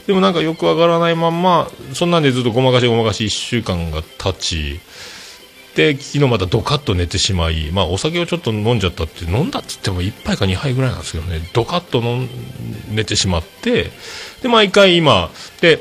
[0.07, 4.79] でもなんかよくわからないまんま、そんなんでずっとごまかしごまかし1週間が経ち、
[5.77, 12.29] で、昨日またドカッと寝てしまい、まあお酒をちょっと飲んじゃったって、飲んだっつっても1杯か2杯ぐらいなんですけどね、ドカッと飲ん
[12.95, 13.91] 寝てしまって、
[14.41, 15.29] で、毎回今、
[15.61, 15.79] で、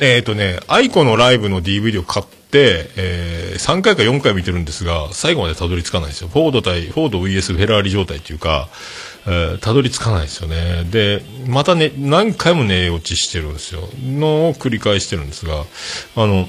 [0.00, 6.28] えっ、とね、 aiko のライブの DVD を買って、えー3回か4回見てるんですが、最後までたどり着かないですよ。
[6.28, 8.70] フォード対、フォード VS フェラーリ状態っていうか、
[9.26, 10.84] えーたどり着かないですよね。
[10.90, 13.82] で、またね、何回も寝落ちしてるんですよ。
[14.02, 15.66] のを繰り返してるんですが、
[16.16, 16.48] あの、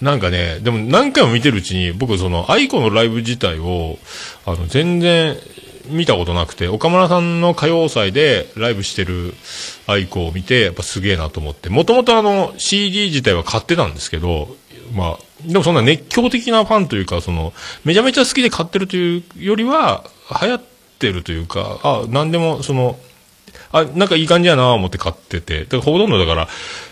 [0.00, 3.98] なんかね、でも何回も見てるうちに、僕その、 aiko のライブ自体を、
[4.46, 5.36] あの、全然
[5.88, 9.34] 見たことなくて、岡村さんの歌謡祭でライブしてる
[9.86, 14.56] aiko を見て、やっぱすげえなと思って、もともとあの、CD 自体は買ってたんですけど、
[14.94, 17.52] まあ、でもそんな熱狂的なファンというか、その、
[17.84, 20.04] めちゃめちゃ好きで買ってるというよりは、
[20.42, 20.62] 流行っ
[20.98, 22.98] てるというか、あ、なんでもその、
[23.72, 25.64] あ、なんかいい感じやなと思って買ってて。
[25.64, 26.48] だからほとんどだから、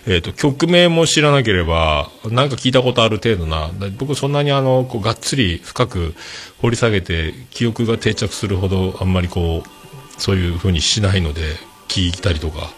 [0.06, 6.14] えっ、と、曲名も知らなければ、なんか聞いたことある程度な、僕そんなにあの、こう、がっつり深く
[6.60, 11.42] 掘り下げて、記憶が定着するほど、あんまりこう、そういう風にしないので、
[11.88, 12.70] 聞いたりとか、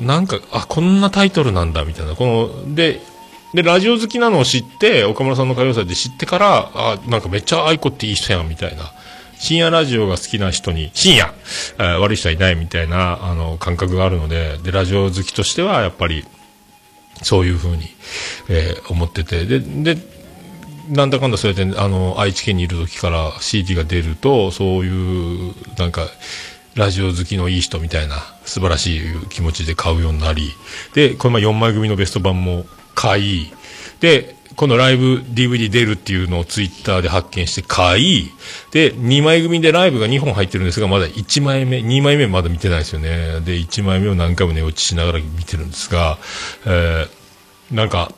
[0.00, 2.14] なんか、あ、こんなタイトルなんだ、みたいな。
[2.14, 3.00] この、で、
[3.54, 8.92] で、ラジオ好きなのを知って、岡村さんの歌謡祭で知ってから、あ、なんかめっちゃ愛子っていい人やん、みたいな。
[9.44, 11.34] 深夜ラジオが好きな人に、深夜、
[11.78, 16.24] えー悪い人はいないみたいな、あの、感覚があるので、で、ラジオ好きとしては、やっぱり、
[17.22, 17.82] そういうふうに、
[18.48, 19.98] えー思ってて、で、で、
[20.88, 26.08] なんだかんだそうやって、あの、愛知県にいる時から CD が出ると、そういう、なんか、
[26.74, 30.52] ラジオ好きのいい人みたいな、素晴らしい気持ちで買うようになり、
[30.94, 33.52] で、この前4枚組のベスト版も買い、
[34.00, 38.30] で、このライブ DVD 出るっていうのをツイッターで発見して買い、
[38.70, 43.40] で、2枚組でライブが2本入ってるんですが、まだ1枚目、2枚目まだ見てないですよね。
[43.40, 46.18] で、1枚目を何回も寝落ちしながら見てるんですが、
[46.66, 48.12] えー、なんか、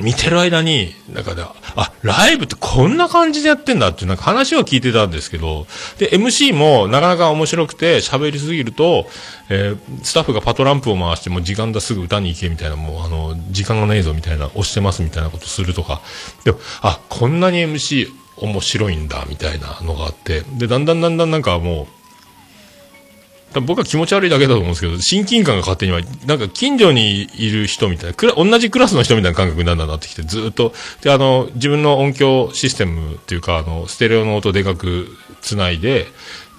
[0.00, 1.42] 見てる間に、なんかね、
[1.76, 5.66] あ、ライブってこんな感じでやってんだって、なんか話は聞いてたんですけど、
[5.98, 9.06] で、MC もなかなか面白くて喋りすぎると、
[9.48, 16.00] えースタッフがパトランプを回して、もう時間だすぐ歌に行けみたいな、もうあの、時間がないぞみたいな、押してますみたいなことするとか、
[16.44, 22.01] でも、あ、こんなに MC 面白いんだ、みたいなのがあって、で、だんだんだんだんなんかもう、
[23.60, 35.08] 僕は気持ち悪いだけだと思うんですけど、親近感が勝手には、なんか近所にいる人みたいな、クラ同じクラスの人みたいな感覚にだんだんなってきて、ずっと、で、あの、自分の音響システムっていうか、あの、ステレオの音でかく
[35.40, 36.06] つない、で、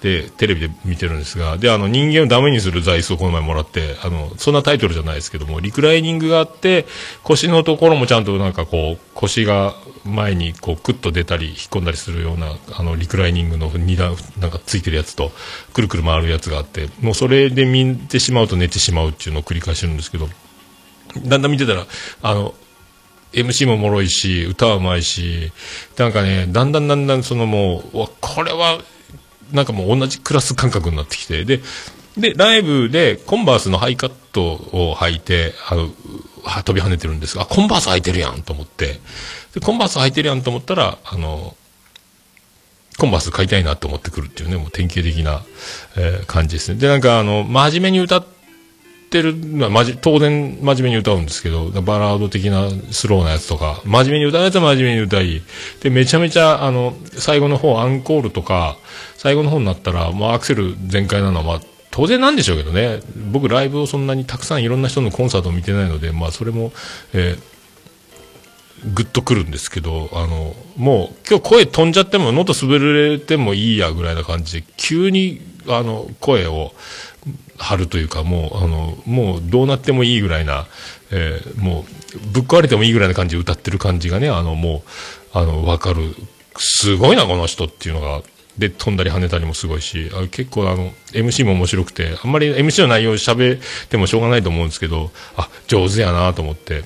[0.04, 6.86] テレビで見てるんですが、で、あの、人間をダメにする座椅子をこの前もらって、あの、そんなタイトルじゃないですけども、リクライニングがあって、
[7.22, 15.32] 腰のところもちゃんとなんかこう、腰が前にこう、クッと出たり、引っ込んだりするような、あの、リクライニングの二段、なんかついてるやつと、
[15.72, 20.28] くるくる回るやつがあって、もうそれで見てしまうと寝てしまうっていうのを繰り返してるんですけど、
[21.26, 21.86] だんだん見てたら、
[22.22, 22.54] あの、
[23.34, 25.52] MC もおもろいし、歌はうまいし、
[25.96, 28.78] なんかね、だんだんだんだんそのもう、うわこれは、
[29.54, 31.60] なんかもう同じクラス感覚になってきて、で、
[32.18, 35.88] で、ライブでコンバースのハイカットを履いて、あの、
[36.64, 39.00] 飛び跳ねてるんですが、コンバース履いてるやんと思って、
[39.54, 41.56] で、コンバース履いてるやんと思ったら、あの、
[42.98, 45.42] コンバース買いたいなと思ってくるっていうね、もう典型的な、
[45.96, 46.78] えー感じですね。
[46.78, 48.24] で、なんかあの、真面目に歌っ
[49.14, 55.40] てるのは、まじ、当然真面目に歌うんですけど、バラード的なスローなやつとか、真面目に歌うやつは真面目に歌い、
[55.80, 58.76] で、めちゃめちゃ、あの、最後の方、アンコールとか、
[59.16, 61.60] 最後の方になったら、もうアクセル全開なのは、まあ、
[61.92, 63.00] 当然なんでしょうけどね、
[63.30, 66.72] 僕ライブをそんなにたくさんいろんな人のコンサートを見てないので、まあ、それも、
[67.12, 67.54] えー
[68.92, 76.72] グッとくるんですけど、あの、もう今日声飛んじゃっても、喉滑れてもいいやぐらいな感じで、急に、あの、声を
[77.56, 80.66] 張るというか、もう、あの、もうどうなってもいいぐらいな、
[81.10, 81.84] えーも
[82.16, 84.82] う、ぶっ壊れてもいいぐらいな感じで歌ってる感じがね、あの、も
[85.34, 86.14] う、あの、わかる。
[86.56, 88.22] すごいな、この人っていうのが、
[88.58, 96.84] で、飛んだり跳ねたりもすごいし、あ結構あの、MC も面白くて、あんまり MC の内容喋ってもしょうがないと思うんですけど、あ、上手やなと思って、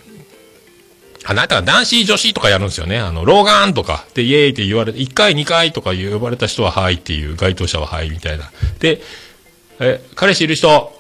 [1.25, 2.99] あなたは男子女子とかやるんですよね。
[2.99, 4.07] あの、老眼とか。
[4.15, 8.51] で、イエーイって言われて、1回2回とか呼ばれた人ははいっていう、該当者ははいみたいな。
[8.79, 9.03] で、
[9.81, 10.93] え、彼氏いる人、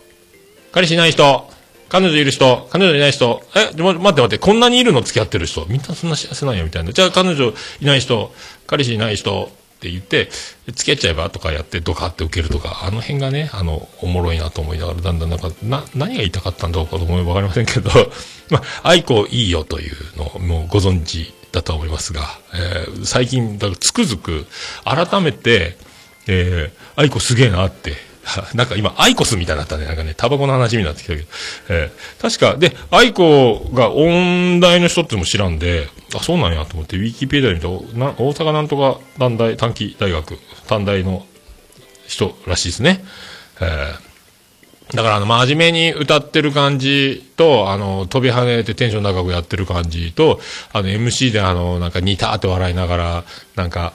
[0.72, 1.50] 彼氏いない人、
[1.88, 6.92] 彼女いる人、彼女いない人、え、待って待って、こんなにいるの付き合ってる人、みんなそんな幸せなんやみたいな。
[6.92, 8.32] じゃあ彼女いない人、
[8.66, 9.50] 彼氏いない人？
[9.78, 10.28] って言って、
[10.66, 17.90] 付き合っちゃえばとかやってドカって受けるとか、あの辺がね、あの、おもろいなと思いながら、だんだんなんか、な、何が言いたかったんだろうかと思えばわかりませんけど、
[18.50, 24.46] まあ、愛子いいよというのをもうご存知だと思いますが、えー最近、だからつくづく、
[24.84, 25.76] 改めて、
[26.26, 28.07] えー、愛子すげえなって、
[28.54, 29.86] なんか今、アイコスみたいになったね。
[29.86, 31.26] なんかね、タバコの話になってきたけど。
[31.68, 41.26] えー確か、で、 aiko が音大の人っても知らんで、あ、そうなんやと思って、ウィキペディアに見ると、な大阪なんとか短大、短期大学、短大の
[42.06, 43.04] 人らしいですね。
[43.60, 44.08] えー
[44.94, 50.40] だからあの、真面目に歌ってる感じと、あの、飛び跳ねてテンション高くやってる感じと、
[50.72, 53.92] あの、MC であの、なんか似たって笑いながら、なんか、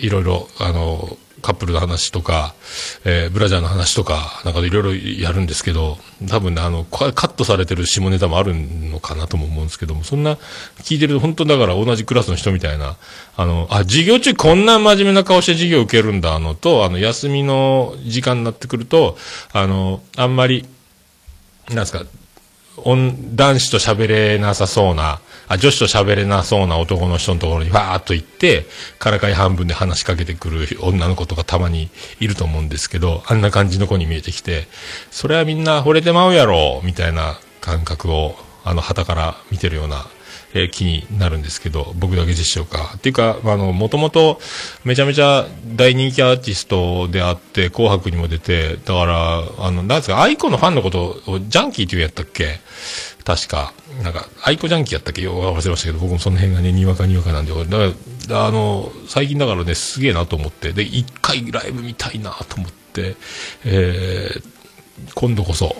[0.00, 2.54] いろいろ、あの、カップルの話とか、
[3.04, 5.98] えーブラジャーの話とか、なんかいろいろやるんですけど、
[6.28, 10.36] 多分ね、あの、カットされてる下ネタもあるのかなとも思うんですけども、そんな、
[10.82, 12.96] 聞いてると本当だから同じクラスの人みたいな、
[13.36, 19.16] あの、あ、授業中こんな真面目な顔して授業受けるんだ、あのと、あの、休みの時間になってくると、
[19.52, 20.66] あの、あんまり、
[21.68, 22.04] なんですか、
[22.76, 25.20] 男子と喋れなさそうな、
[25.50, 28.66] あ、女子と喋れなそうな男の人のところにわーっと行って、
[28.98, 34.66] からかい半分で話しかけてくる女の子とかたまにいると思うんですけど、あんな感じの子に見えてきて、
[35.10, 40.06] それはみんな惚れてまうやろ、みたいな感覚をあの、傍から見てるような、
[40.52, 42.94] えー気になるんですけど、僕だけでしょうか。
[42.96, 44.40] っていうか、あの、もともと、
[44.84, 52.58] めちゃめちゃ大人気アーティストであって、紅白にも出て、だから、あの、なんですか、 aiko のファンのことをジャンキーっていうやったっけ？
[53.24, 55.22] 確か、なんか、 aiko ジャンキーやったっけ？
[55.22, 57.94] よ忘れましたけど、僕もその辺がね、にわかにわかなんで、だか
[58.28, 63.16] ら、あの、最近だからね、すげえなと思って、で、一回ライブ見たいなと思って、
[63.64, 64.42] えー、
[65.14, 65.76] 今度こそ、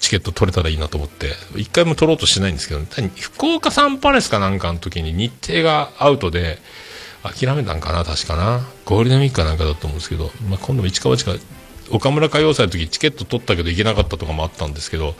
[0.00, 2.80] チケット取れたらいいなと思って、一回も取ろうとしないんですけど、
[3.20, 6.58] 福岡サンパレスかなんかの時に日程がアウトで、
[7.22, 8.66] 諦めたんかな、確かな。
[8.86, 11.32] ゴールデンウィークかなんかだと思うんですけど、まあ、今度も市川地下、
[11.90, 15.16] 岡村歌謡祭の時チケット取ったけど行けなかったとかもあったんですけど、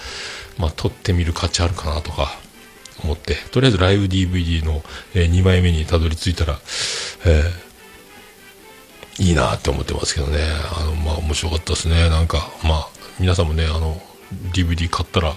[0.60, 2.38] まあ、取ってみる価値あるかなとか
[3.02, 4.82] 思って、とりあえずライブ DVD の、
[5.14, 6.58] え2枚目にたどり着いたら、
[7.26, 7.70] えー
[9.18, 10.38] いいなって思ってますけどね。
[10.80, 12.08] あの、まあ、面白かったですね。
[12.08, 14.00] なんか、まあ、皆さんもね、あの、
[14.54, 15.34] DVD 買ったら、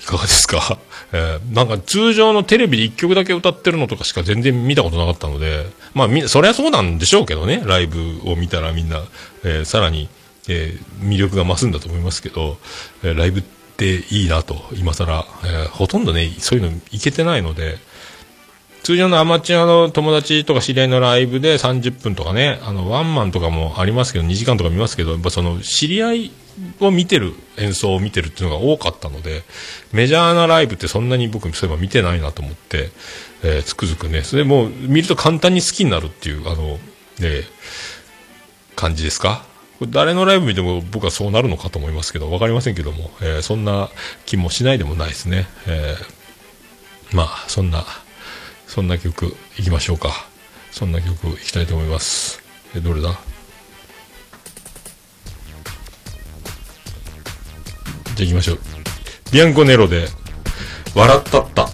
[0.00, 0.78] いかがですか？
[1.12, 9.02] えーなんか通常のテレビで1曲だけ歌ってるのとかしか全然見たことなかったので、まあみ、そりゃそうなんでしょうけどね、ライブを見たらみんな、
[9.42, 10.08] えーさらに、
[10.46, 12.58] えー魅力が増すんだと思いますけど、
[13.02, 13.42] えーライブっ
[13.76, 17.78] ていいなと、今更、えーほとんどね、そういうのいけてないので、
[18.82, 26.30] 通常のアマチュアの友達とか知り合いのライブで30分とかね、あの、ワンマンとかもありますけど、2時間とか見ますけど、やっぱその、知り合い
[26.78, 29.42] を見てる、演奏を見てるっていうのが多かったので、
[29.92, 32.90] メジャーなライブってそんなに僕、そういえば見てないなと思って、
[33.42, 36.78] えーつくづくね、それもう見ると簡単に好きになるっていう、あの、
[37.18, 37.42] ね、
[38.76, 39.44] 感じですか？
[39.78, 43.90] これ誰のライブ見ても僕はそうなるのかと思いますけど、わかりませんけども、えーそんな
[44.24, 45.46] 気もしないでもないですね。
[45.66, 47.84] えーまあ、そんな、
[48.66, 50.26] そんな曲いきましょうか。
[50.72, 52.42] そんな曲いきたいと思います。
[52.74, 53.10] え、どれだ？
[58.14, 58.58] じゃあ行きましょう。
[59.30, 60.08] ビアンコネロで、
[60.94, 61.68] 笑ったった。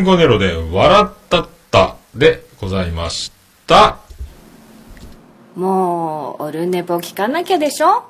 [0.00, 3.32] ンコネロで笑ったったでございまし
[3.66, 3.98] た。
[5.54, 8.04] もう、オルネポ聞かなきゃでしょ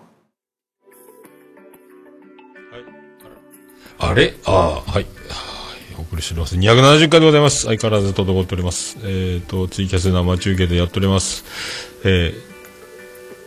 [4.00, 5.06] あれああ、はい。
[5.98, 6.56] お送りしております。
[6.56, 7.62] 270回でございます。
[7.66, 8.98] 相変わらず滞っております。
[9.02, 11.44] えっ、と、ツイキャス生中継でやっております。
[12.04, 12.48] えー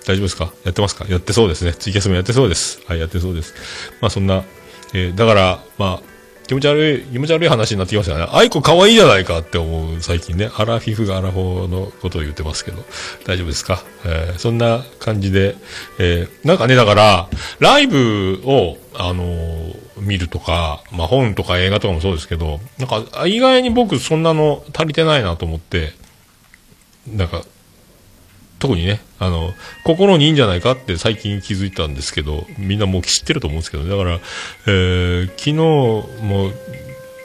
[0.04, 1.74] 大丈夫ですかやってますかやってそうですね。
[1.74, 2.82] ツイキャスもやってそうです。
[2.88, 3.54] はい、やってそうです。
[4.02, 4.44] まあそんな、
[4.94, 6.11] えーだから、まあ、
[6.52, 8.28] 気持ち悪い、気持ち悪い話になってきましたね。
[8.30, 10.50] aiko 可愛いじゃないかって思う最近ね。
[10.58, 12.84] アラフィフがアラフォーのことを言ってますけど、
[13.26, 15.56] 大丈夫ですか、えーそんな感じで、
[15.98, 17.30] えーなんかね、だから、
[17.60, 25.94] ライブを、あのー見るとか、まあ本とか映画とかもそうですけど、なんか意外に僕そんなの足りてないなと思って、
[27.08, 27.44] なんか、
[28.60, 29.54] 特にね、あの、
[29.84, 34.20] 心にいいんじゃないかって最近気づいたんですけど、みんなもう知ってると思うんですけど、だから、
[34.66, 36.52] えー昨日も、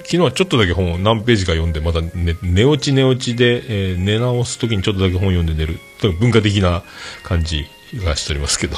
[0.00, 5.80] 昨日はちょっとだけ本を何ページか読んで、また寝寝落ち寝落ちで、えー寝直すときにちょっとだけ本読んで寝る。
[6.20, 6.82] 文化的な
[7.22, 7.64] 感じ
[8.04, 8.76] がしておりますけど。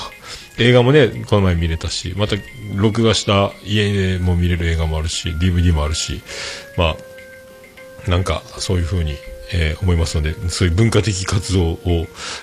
[0.61, 2.37] 映画もね、この前見れたし、また
[2.77, 6.21] 録画した家でも見れる映画もあるし、DVD もあるし、
[6.77, 6.97] ま
[8.07, 9.17] あ、なんかそういうふうに、
[9.53, 11.79] えー思いますので、そういう文化的活動を、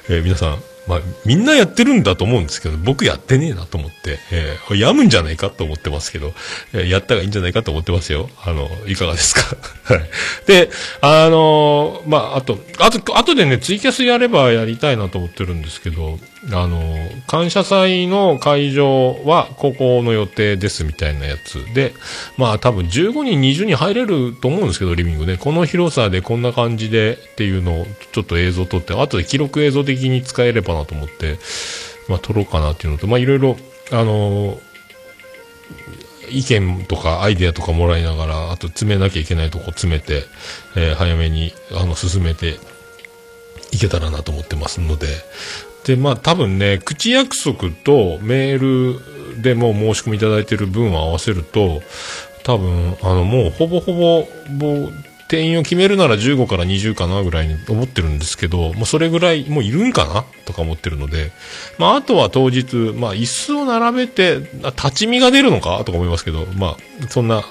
[0.10, 6.34] えー皆さん、まあ、みんなやってるんだと思うんですけど、僕やってねえなと思って、えーやむんじゃないかと思ってますけど、
[6.74, 8.30] えーやったがいいんじゃないかと思ってますよ。
[8.44, 9.42] あの、いかがですか？
[9.96, 10.10] はい。
[10.46, 10.70] で、
[11.02, 16.20] あのーまあ、あと、あと、あとでね、ツイキャスやればやりたいなと思ってるんですけど、
[16.52, 16.80] あの
[17.26, 21.92] 感謝祭の会場はここの予定ですみたいなやつで、
[22.38, 25.38] まあ多分15人、20人入れると思うんですけど、リビングね。
[25.38, 31.40] この広さでこんな感じでっていうのをちょっと映像撮って、後で記録映像的に使えればなと思って、
[32.08, 33.58] まあ撮ろうかなっていうのと、まあいろいろ、
[33.92, 34.60] あのー
[36.30, 40.24] 意見とかアイデアとかもらいながら、あと詰めなきゃいけないとこ詰めて、
[40.76, 42.58] えー早めに、あの、進めて
[43.72, 45.08] いけたらなと思ってますので、
[45.86, 48.96] で、まあ多分ね、口約束とメー
[49.36, 51.82] ルでもう申し込みいただいてる分を合わせると、
[52.44, 54.94] 多分、あの、もうほぼほぼ、もう、
[55.28, 60.24] 定員を決めるなら15から20かなぐらいに思ってるんですけど、もうそれぐらいもういるんかな？
[60.46, 61.32] とか思ってるので、
[61.80, 65.84] まああとは当日、まあ椅子を並べて、立ち見が出るのか？
[65.84, 67.44] とか思いますけど、まあそんな、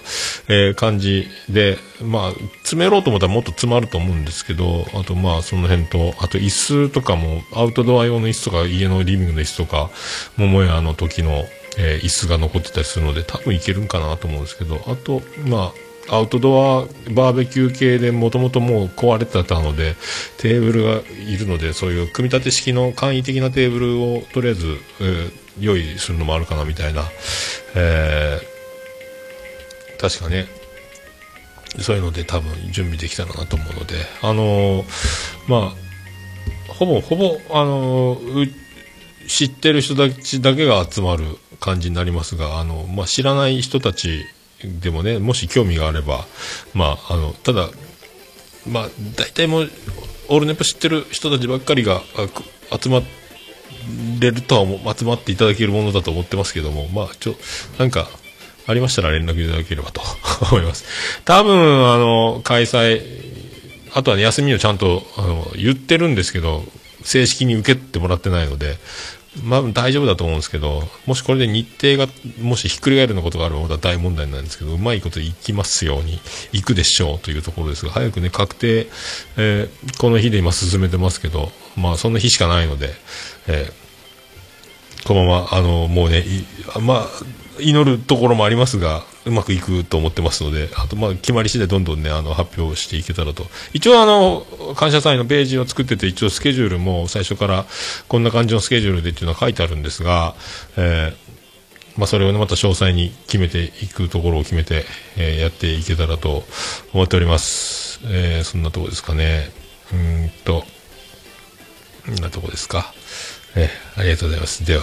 [0.49, 9.91] えー感じで、まあ詰めろうと思ったらもっと詰まると思うんですけど、あとまあその辺と、あと椅子とかもアウトドア用の椅子とか家のリビングの椅子とか、
[10.37, 11.45] 桃屋の時の、
[11.77, 16.82] えー椅子が残ってたりするので多分いけるんかなと思うんですけど、あと、まあアウトドア
[17.12, 19.96] バーベキュー系でもともともう壊れてたので
[20.38, 24.66] テーブルがいるのでそういう組み立て式の簡易的なテーブルをとりあえず、
[25.00, 27.05] えー用意するのもあるかなみたいな、
[27.76, 30.46] えー確かね。
[31.78, 33.94] そういうので多分準備できたらなと思うので。
[34.22, 34.84] あのー
[35.46, 38.52] まあほぼほぼあのー
[39.28, 41.24] 知ってる人たちだけが集まる
[41.61, 44.26] 感じになりますが、あの、まあ、知らない人たち
[44.65, 46.27] でもね、もし興味があれば、
[46.75, 47.69] まあ、あの、ただ、
[48.67, 49.71] まあ、大体もう、
[50.29, 52.03] オールネポ知ってる人たちばっかりが
[52.71, 53.03] 集ま
[54.21, 57.35] れるとは、集まっていただけるものだと思ってますけども、まあ、ちょ、
[57.79, 58.09] なんか、
[58.67, 60.01] ありましたら連絡いただければと
[60.51, 60.85] 思います。
[61.25, 63.03] 多分、あの、開催、
[63.93, 66.65] あとは、ね、休みをちゃんとあの言ってるんですけど、
[67.05, 68.79] 正式に受けてもらってないので、
[69.43, 76.20] まあ大丈夫だと思うんですけど、もしこれで日程が、もしひっくり返るようなことがあればまた大問題なんですけど、うまいこといきますように、
[76.53, 78.87] いくでしょうというところですが、早くね、確定、
[79.37, 82.91] えーこの日で今進めてますけど、まあそんな日しかないので、
[83.49, 83.85] えー
[85.07, 86.24] このまま、あの、もうね、
[86.80, 87.09] まあ、
[87.61, 93.47] 祈るところもありますが、うまくいくと思ってますので、あと、まあ、決まり次第どんどんね、あの、発表していけたらと。
[93.72, 94.47] 一応、あの、
[94.77, 97.64] 感謝祭のページを作ってて、一応スケジュールも最初から
[98.09, 100.35] こんな感じのスケジュールでっていうのは書いてあるんですが、
[100.77, 101.25] えー
[101.97, 104.85] まあ、それをね、また詳細に決めていくところを決めて、
[105.16, 106.45] えーやっていけたらと
[106.93, 108.01] 思っております。
[108.07, 109.51] えーそんなとこですかね。
[109.93, 110.64] うんと、
[112.07, 112.93] こんなとこですか。
[113.55, 114.66] えーありがとうございます。
[114.66, 114.83] では、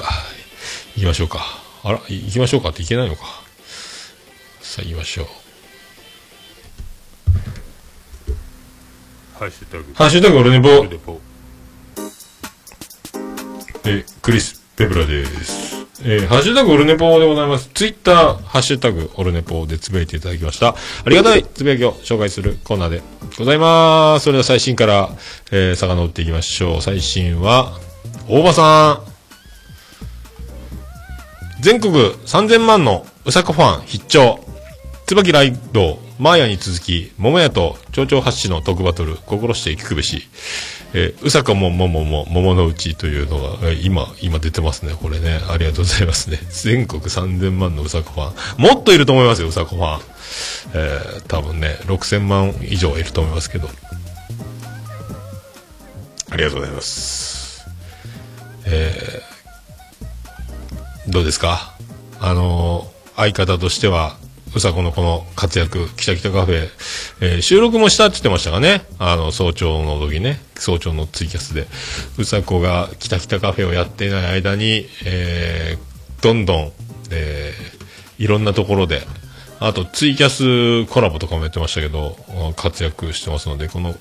[0.95, 1.45] 行きましょうか。
[1.83, 3.40] あら、行きましょうかっていけないのか。
[4.71, 5.25] さあ、行きましょう。
[9.37, 9.93] ハッシュタグ。
[9.93, 11.19] ハッシュタグオルネポオルネポ。
[13.83, 15.75] えークリス・ペブラです。
[16.05, 17.69] えーハッシュタグオルネポでございます。
[17.73, 20.69] ツイッター、ハッシュタグオルネポでつぶやいていただきました。
[20.69, 20.75] あ
[21.09, 23.01] りがたいつぶやきを紹介するコーナーで
[23.37, 24.23] ございます。
[24.23, 25.09] それでは最新から、
[25.51, 26.81] えー、遡っていきましょう。
[26.81, 27.77] 最新は、
[28.29, 29.11] 大場さん。
[31.61, 34.39] 全国3000万のうさこファン必聴。
[35.11, 40.25] 椿ライド、マーヤに続き、桃屋と蝶々発信のトークバトル、心して聞くべし、
[40.93, 45.41] えー、うさかもももも、桃のうちというのが、えー今、今出てますね、これね。
[45.49, 46.39] ありがとうございますね。
[46.49, 48.61] 全国3000万のうさこファン。
[48.61, 50.01] もっといると思いますよ、うさこファン。
[50.75, 53.69] えー、多分ね、6000万以上いると思いますけど。
[56.29, 57.65] ありがとうございます。
[58.65, 61.73] えー、どうですか？
[62.21, 64.15] あのー相方としては、
[64.53, 66.67] うさこのこの活躍、きたきたカフェ、
[67.21, 71.67] えー収録もしたって言ってましたがね、あの、早朝の時ね、早朝のツイキャスで、
[72.17, 76.71] うさこがきたきたカフェをやっていない間に、えーどんどん、
[77.11, 77.81] えー
[78.23, 79.01] いろんなところで、
[79.59, 82.17] あとツイキャスコラボとかもやってましたけど、
[82.57, 83.95] 活躍してますので、この、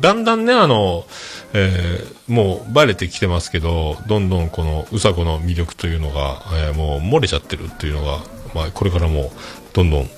[0.00, 1.04] だんだんね、あの、
[1.52, 8.18] えーもうバレてきてますけど、どんどんこのうさこの魅力というのが、えーもう漏れちゃってるっていうのが、
[8.54, 9.30] まあ、これからも
[9.76, 10.10] どんどん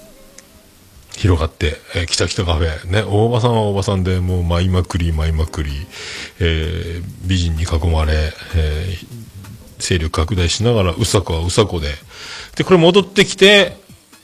[1.17, 5.73] 広がって、えー、きたきたカフェ、ね、大場さんは大場さんでもう舞いまくり舞いまくり、
[6.39, 9.29] えー美人に囲まれ、えー
[9.79, 11.89] 勢力拡大しながら、うさこはうさこで、
[12.57, 13.77] で、これ戻ってきて、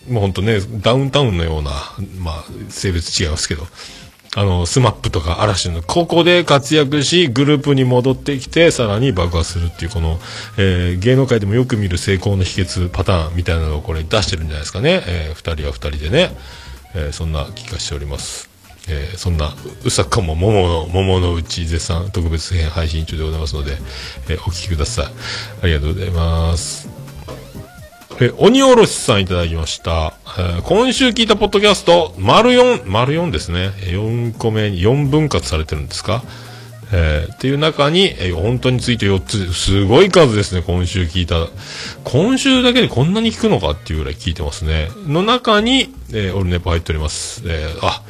[0.09, 1.71] もうほんとね、ダウンタウンのような、
[2.19, 3.67] まあ、性別違いますけど、
[4.37, 10.19] あの、スマップとか嵐の、ここで活躍し、グループに戻ってきて、さらに爆発するっていう、この、
[10.59, 15.03] えー芸能界でもよく見る成功の秘訣パターンみたいなのをこれ出してるんじゃないですかね。
[15.07, 16.37] えー二人は二人でね、
[16.95, 18.49] えーそんな気がしております。
[18.89, 19.47] えーそんな、
[19.85, 23.77] ううさかも桃の、桃のうち絶賛特別編配信中でございますので、
[24.29, 25.07] えーお聞きください。
[25.63, 27.04] ありがとうございます。
[28.21, 30.15] え、鬼おろしさんいただきました。
[30.39, 33.71] えー今週聞いたポッドキャスト、丸4、丸4ですね。
[33.81, 36.23] 4個目に4分割されてるんですか？
[36.93, 41.49] えーっていう中に、えー本当について4つ、すごい数ですね、今週聞いた。
[42.05, 44.91] 今週だけでこんなに聞くのかっていうぐらい聞いてますね。
[45.09, 47.43] の中に、えーオルネポ入っております。
[47.47, 48.03] えーあ、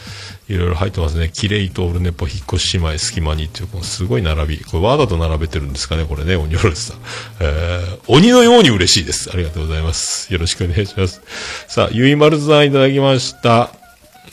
[0.49, 1.31] いろいろ入ってますね。
[1.33, 4.59] キレイとオルネポ引っ越し姉妹隙間にっていう、このすごい並び。
[4.59, 6.99] これわざと並べてるんですかね、これね、鬼おろしさん。
[7.41, 9.31] えー鬼のように嬉しいです。
[9.33, 10.33] ありがとうございます。
[10.33, 11.23] よろしくお願いします。
[11.69, 13.71] さあ、ゆいまるさんいただきました。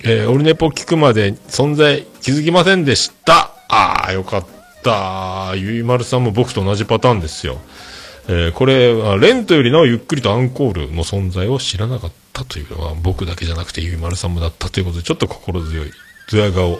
[0.03, 3.51] えーオルネポ聞くまで存在気づきませんでした。
[3.70, 4.45] ああ、よかっ
[4.84, 5.53] た。
[5.55, 7.57] ゆいまるさんも僕と同じパターンですよ。
[8.34, 15.91] えーこれは、レントよりなおゆっくりとアンコールの存在を知らなかったというのは、僕だけじゃなくてゆいまるさんもだったということで、ちょっと心強い、
[16.32, 16.79] ドヤ顔。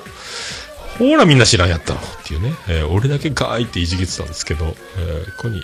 [0.99, 5.62] ほらみんな知らんやったのっていうね、えー俺だけガーイっていじけてたんですけど、えーここに、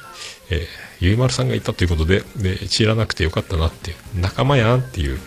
[0.50, 0.66] えー
[1.00, 5.20] ゆいまるさんがいたということでで、知らなくてよかったなっていう、仲間やんっていう、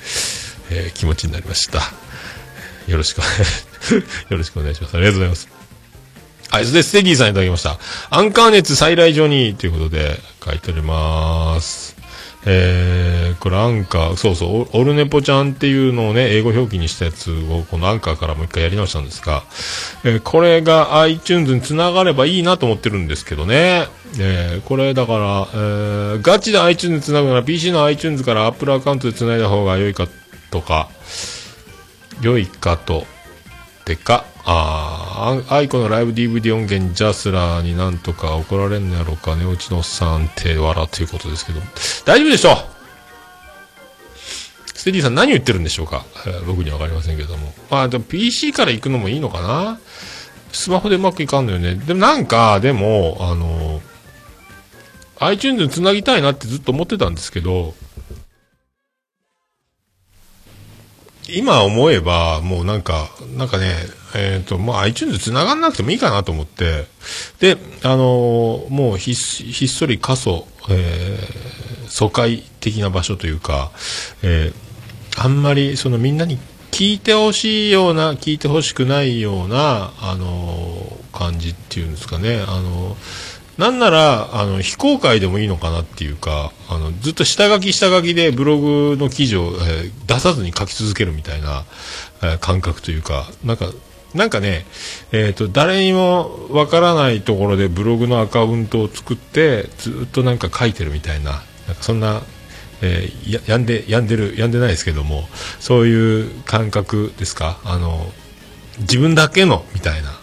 [0.71, 1.81] え気持ちになりました。
[2.89, 3.25] よろしく、よ
[4.31, 4.97] ろしくお願いします。
[4.97, 5.60] ありがとうございます。
[6.51, 7.79] はい、それでステディさんいただきました。
[8.11, 11.97] アンカー熱再来所にということで書いております。
[12.45, 19.45] えー、これアンカー、そうそう、オルネポちゃんっていうのをね、英語表記にしたやつをこのアンカーからもう一回やり直したんですが、
[20.05, 23.87] えーこれが iTunes につながればいいなと思ってるんですけどね。
[24.19, 30.09] えーこれだから、えーガチで iTunes につなぐなら PC の iTunes から Apple アカウントでつないだ方が良いか
[30.51, 30.89] とか、
[32.23, 33.07] 良いかと、
[33.85, 41.61] てか、ああ、 aiko のライブ DVD 音源 JASRAC になんとか怒られんのやろうか、寝落ちのおっさんって笑ということですけど、
[42.05, 42.57] 大丈夫でしょう
[44.81, 47.53] ステディさん何言ってるんでしょうか、えー僕にはわかりませんけども。
[47.71, 49.79] まあでも PC から行くのもいいのかな
[50.53, 51.75] スマホでうまくいかんのよね。
[51.75, 53.83] でもなんか、でも、あの、
[55.19, 57.75] iTunes につなぎたいなってずっと思ってたんですけど、
[61.33, 63.75] 今思えば、もうなんか、なんかね、
[64.15, 66.87] えっ、と、まあ iTunes 繋がんなくてもいいかなと思って、
[67.39, 73.73] で、あのーもうひっひっそり過疎、えー疎開的な場所というか、
[74.23, 74.71] えー
[75.23, 76.39] あんまりそのみんなに
[76.71, 83.30] 聞いてほしいような、聞いてほしくないような、あのー感じっていうんですかね、あのー
[83.61, 91.65] なんなら、あの、非公開でもいいのかなっていうか、あの、ずっと下書き下書きでブログの記事を、えー出さずに書き続けるみたいな、
[92.23, 93.67] えー感覚というか、なんか、
[94.15, 94.65] なんかね、
[95.13, 102.23] えっ、と、誰にもわからないところでブログのアカウントを作って、ずっとなんか書いてるみたいな、なんかそんな、
[102.81, 105.29] えーや、病んで、病んでる、病んでないですけども、
[105.61, 107.61] そういう感覚ですか？
[107.65, 108.11] あの、
[108.81, 110.19] 自分だけの、みたいな、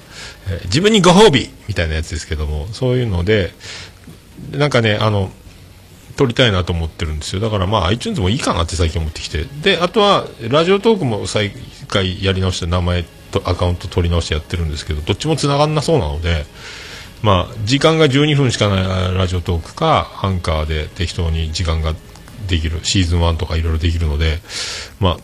[0.66, 3.52] 自分にご褒美みたいなやつですけども、そういうので、
[4.52, 5.32] なんかね、あの、
[6.16, 7.42] 撮りたいなと思ってるんですよ。
[7.42, 9.46] だからまあ iTunes もいいかなって最近思ってきて。
[9.62, 11.52] で、あとは、ラジオトークも再
[11.88, 16.46] 回やり直して名前とアカウント取り直してやってるんですけど、どっちも繋がんなそうなので、
[17.22, 21.94] まあ、時間が12分しかないラジオトークか、アンカーで適当に時間が
[22.48, 24.40] できる、シーズン1とかいろいろできるので、
[25.00, 25.18] まあ、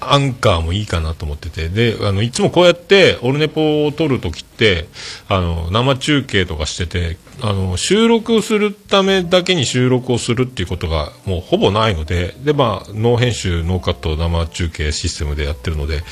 [0.00, 4.86] アンカーもいいかなと思ってて、で、あの、いつもこうやって、オルネポを撮るときって、
[5.28, 16.02] あの、生中継とかしてて、あの、収録するためだけに収録をするっていうことが、もうほぼないので、で、まあ、ノー編集、ノーカット、生中継システムでやってるので、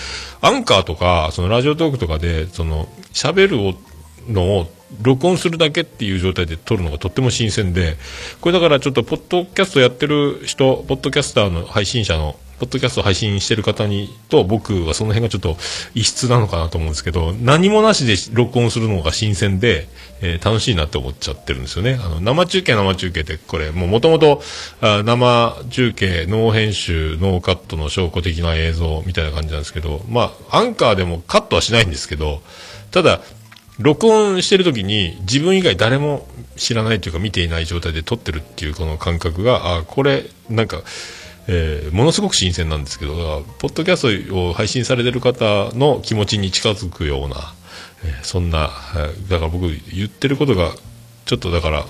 [0.41, 3.74] アンカーとか、そのラジオトークとかで、その、喋るを
[4.28, 4.66] のを
[5.03, 7.97] 録音するだけっていう状態で撮るのがとっても新鮮で、
[8.41, 15.57] これだからちょっと、ポッドキャストやってる人、ポッドキャスターの配信者の、ポッドキャスト配信してる方にと、僕はその辺がちょっと
[15.95, 19.89] 異質なのかなと思うんですけど、何もなしで録音するのが新鮮で、
[20.23, 21.99] えー楽しいなって思っちゃってるんですよね。
[22.01, 24.39] あの、生中継生中継って、これ、もう元々、
[24.81, 32.41] あ生中継、ノー編集、ノーカットの証拠的な映像みたいな感じなんですけど、まあ、アンカーでもカットはしないんですけど、
[32.91, 33.21] ただ、
[33.79, 36.27] 録音してる時に自分以外誰も
[36.57, 40.83] 知らないというか見ていない状態で撮ってるっていうこの感覚が、あ、これ、なんか、
[41.49, 47.55] えーものすごく新鮮なんですけど、ポッドキャストを配信されてる方の気持ちに近づくような、
[48.05, 48.70] えーそんな、
[49.28, 50.72] だから僕言ってることが、
[51.24, 51.86] ちょっとだから、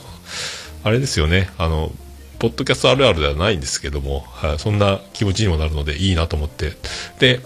[0.85, 1.93] あれですよね、あの、
[2.39, 6.73] ポッドキャストあるあるではないんですけども、はそんな気持ちにもなるのでいいなと思って。
[7.19, 7.41] で、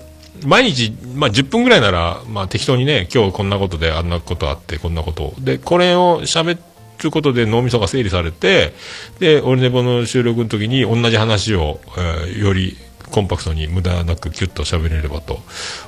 [0.45, 5.35] 毎日、まあ、10分ぐらいなら、まあ、適当にね、今日こんなことで、あんなことあって、こんなこと。
[5.39, 6.59] で、これを喋
[7.05, 8.73] ることで脳みそが整理されて、
[9.19, 12.77] で、オルネボの収録の時に同じ話を、えーより
[13.11, 15.41] コンパクトに無駄なくキュッと喋れればと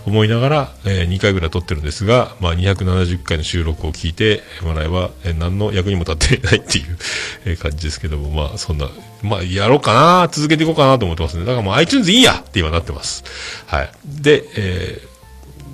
[0.07, 6.99] 思いながら、え2回ぐらい撮ってるんですが、まあ、270回の収録を聞いてもらえば、えー何の役にも立ってないっていう、
[7.47, 8.89] え感じですけども、まあ、そんな、
[9.23, 11.45] まあ、やろうかな、続けていこうかなと思ってますね。
[11.45, 13.25] だからもう iTunes いいやって今なってます。
[13.67, 13.91] はい。
[14.05, 15.12] で、えー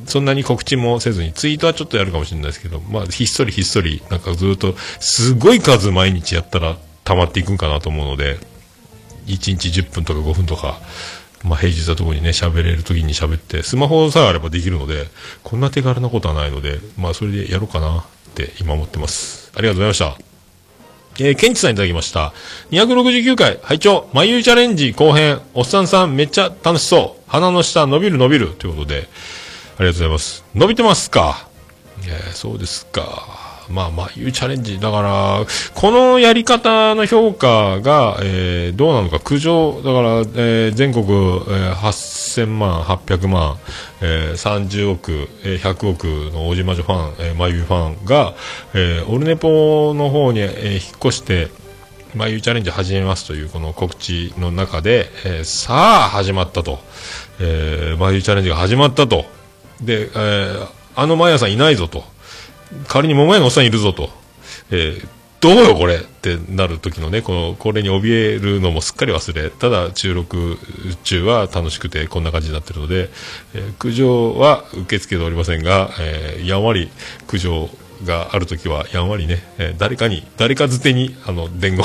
[0.08, 8.38] そんなに告知もせずに、ツイートはちょっとやるかもしれないですけど、まあ、ひっそりひっそり、なんかずっと、すごい数毎日やったら溜まっていくんかなと思うので、
[9.26, 10.80] 1日10分とか5分とか、
[11.44, 15.06] まあ、平日のとこにね、喋れる時に喋って、スマホさえあればできるので、
[15.44, 18.04] こんな手軽なことはないので、まあ、それでやろうかなっ
[18.34, 19.52] て今思ってます。
[19.54, 20.28] ありがとうございました。
[21.20, 22.32] えー、ケンチさんいただきました。
[22.70, 27.22] 269回、拝聴眉チャレンジ後編、おっさんさんめっちゃ楽しそう。
[27.30, 28.48] 鼻の下伸びる伸びる。
[28.58, 29.08] ということで、
[29.78, 30.44] ありがとうございます。
[30.54, 31.48] 伸びてますか？
[32.06, 33.46] えーそうですか。
[33.70, 34.80] まあ、眉チャレンジ。
[34.80, 43.58] だから、このやり方の評価が、えーどうなのか、苦情、だから、えー全国、えー8000万、800万、
[44.00, 48.34] えー30億、えー100億の大島女ファン、えー、眉ファンが、
[48.74, 51.48] えーオルネポの方に、えー引っ越して、
[52.14, 55.74] 眉チャレンジ始めますというこの告知の中で、えーさ
[56.06, 56.78] あ始まったと、
[57.38, 59.26] えー、眉チャレンジが始まったと、
[59.80, 62.02] で、えーあのマヤさんいないぞと、
[62.88, 64.10] 代わりに桃屋のおっさんいるぞと、
[64.70, 65.08] えー
[65.40, 70.58] どうよこれってなる時のね、この、これに怯えるのもすっかり忘れ、ただ収録
[71.04, 73.08] 中は楽しくてこんな感じになってるので、
[73.54, 76.90] えー苦情は受け付けておりませんが、えーやんわり
[77.28, 77.70] 苦情
[78.04, 81.84] がある時はやんわりね、え誰かに、誰かづてに、あの、伝言、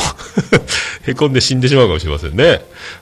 [1.06, 2.62] へこんで死んでしまうかもしれませんね。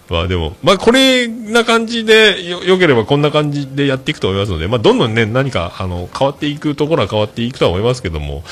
[0.09, 8.43] まあでも、まあこれな感じでよ、よければこんな感じでやっていくと思いますので、まあどんどんね、何か、あの、変わっていくところは変わっていくとは思いますけども、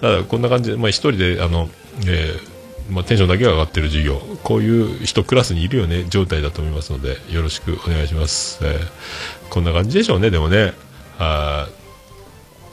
[0.00, 1.70] ただこんな感じで、まあ一人で、あの、
[2.06, 2.48] えー
[2.90, 8.58] まあ、テンションだけが上がってる授業、こういう人クラスにいるよね、状態だと思いますので、よろしくお願いします。
[8.62, 10.74] えーこんな感じでしょうね、でもね。
[11.18, 11.68] は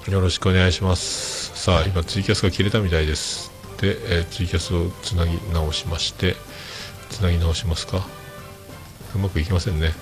[0.07, 1.34] いよろしくお願いします。
[1.65, 3.51] さあ、今ツイキャスが切れたみたいです。
[3.81, 6.35] で、えーツイキャスをつなぎ直しまして、
[7.09, 8.05] つなぎ直しますか？
[9.15, 9.93] うまくいきませんね。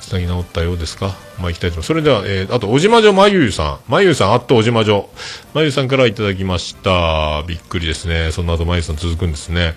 [0.00, 1.14] つなぎ直ったようですか？
[1.38, 1.86] まあ、行きたいと思います。
[1.86, 3.78] それでは、えーあと、おじまじょまゆゆさん。
[3.86, 5.08] まゆゆさん、あっとおじまじょ。
[5.54, 7.44] まゆゆさんからいただきました。
[7.46, 8.32] びっくりですね。
[8.32, 9.76] その後、まゆゆさん続くんですね。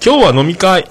[0.00, 0.88] 今日は飲み会。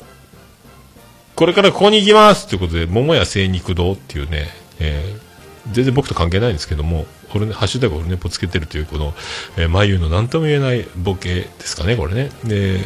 [1.33, 4.49] これからここに行きますということで、桃屋精肉堂っていうね、
[4.79, 5.30] えー
[5.71, 7.05] 全然僕と関係ないんですけども、
[7.35, 9.13] 俺ね、ハッシュタグオルネポつけてるという、この、
[9.57, 12.29] えー、眉の何とも言えないボケですかね、これね。
[12.43, 12.79] で、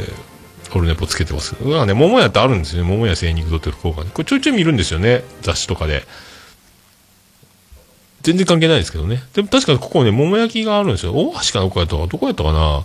[0.74, 1.56] オルネポつけてます。
[1.62, 2.90] うわね、桃屋ってあるんですよね。
[2.90, 4.10] 桃屋精肉堂っていう福岡に。
[4.10, 5.24] これちょいちょい見るんですよね。
[5.42, 6.04] 雑誌とかで。
[8.24, 9.22] 全然関係ないですけどね。
[9.34, 11.14] でも確かにここね、桃焼きがあるんですよ。
[11.14, 12.84] 大橋かどこやったか、どこやったかな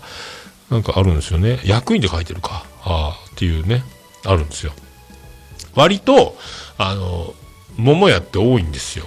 [0.71, 1.61] なんかあるんですよね。
[1.65, 2.65] 役員で書いてるか。
[2.85, 3.83] ああ、っていうね、
[4.25, 4.73] あるんですよ。
[5.75, 6.37] 割と、
[6.79, 7.35] あの、
[7.77, 9.07] 桃屋って多いんですよ。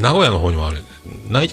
[0.00, 0.82] 名古屋の方にもある。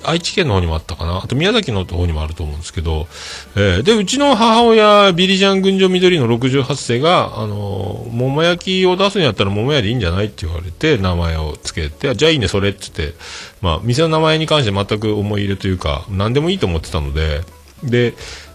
[0.04, 1.18] 愛知県の方にもあったかな。
[1.24, 3.08] あと宮崎の方にもあると思うんですけど、
[3.56, 13.18] えーで、うちの母親、ビリジャン群青緑の68世が、あのー桃焼きを出すんやったら桃屋でいいんじゃないって言われて、名前をつけて、じゃあいいね、それって言って、
[13.62, 17.42] まあ、店の名前に関して全く思い入れというか、何でもいいと思ってたので、
[17.84, 18.14] で、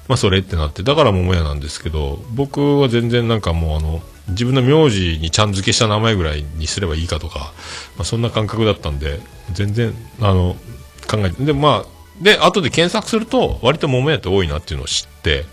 [0.08, 7.52] まあ、それってなって、だから桃屋なんですけど、僕は全然なんかもうあの、自分の名字にちゃん付けした名前ぐらいにすればいいかとか、
[7.96, 9.20] まあ、そんな感覚だったんで、
[9.52, 10.56] 全然、あの、
[11.08, 15.44] 考えて、で、まあ、で、後で検索すると、割と桃屋って多いなっていうのを知って、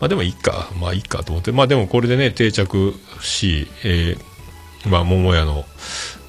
[0.00, 5.64] まあでもいいか、まあいいかと思って、まあでもこれでね、定着し、えー、まあ桃屋の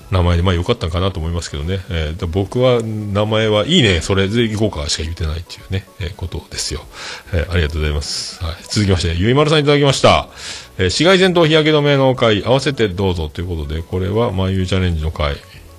[0.09, 1.79] 名前で、まあ良かったんかなと思いますけどね。
[1.89, 6.85] えーで僕は、名前はいいね、それで行こうかしか言ってないっていうね、えーことですよ。
[7.33, 8.43] えーありがとうございます。
[8.43, 8.55] はい。
[8.63, 10.29] 続きまして、ゆいまるさんいただきました。
[10.78, 15.36] えー紫外線と日焼け止めの回、合わせてどうぞということで、これは、まゆチャレンジの回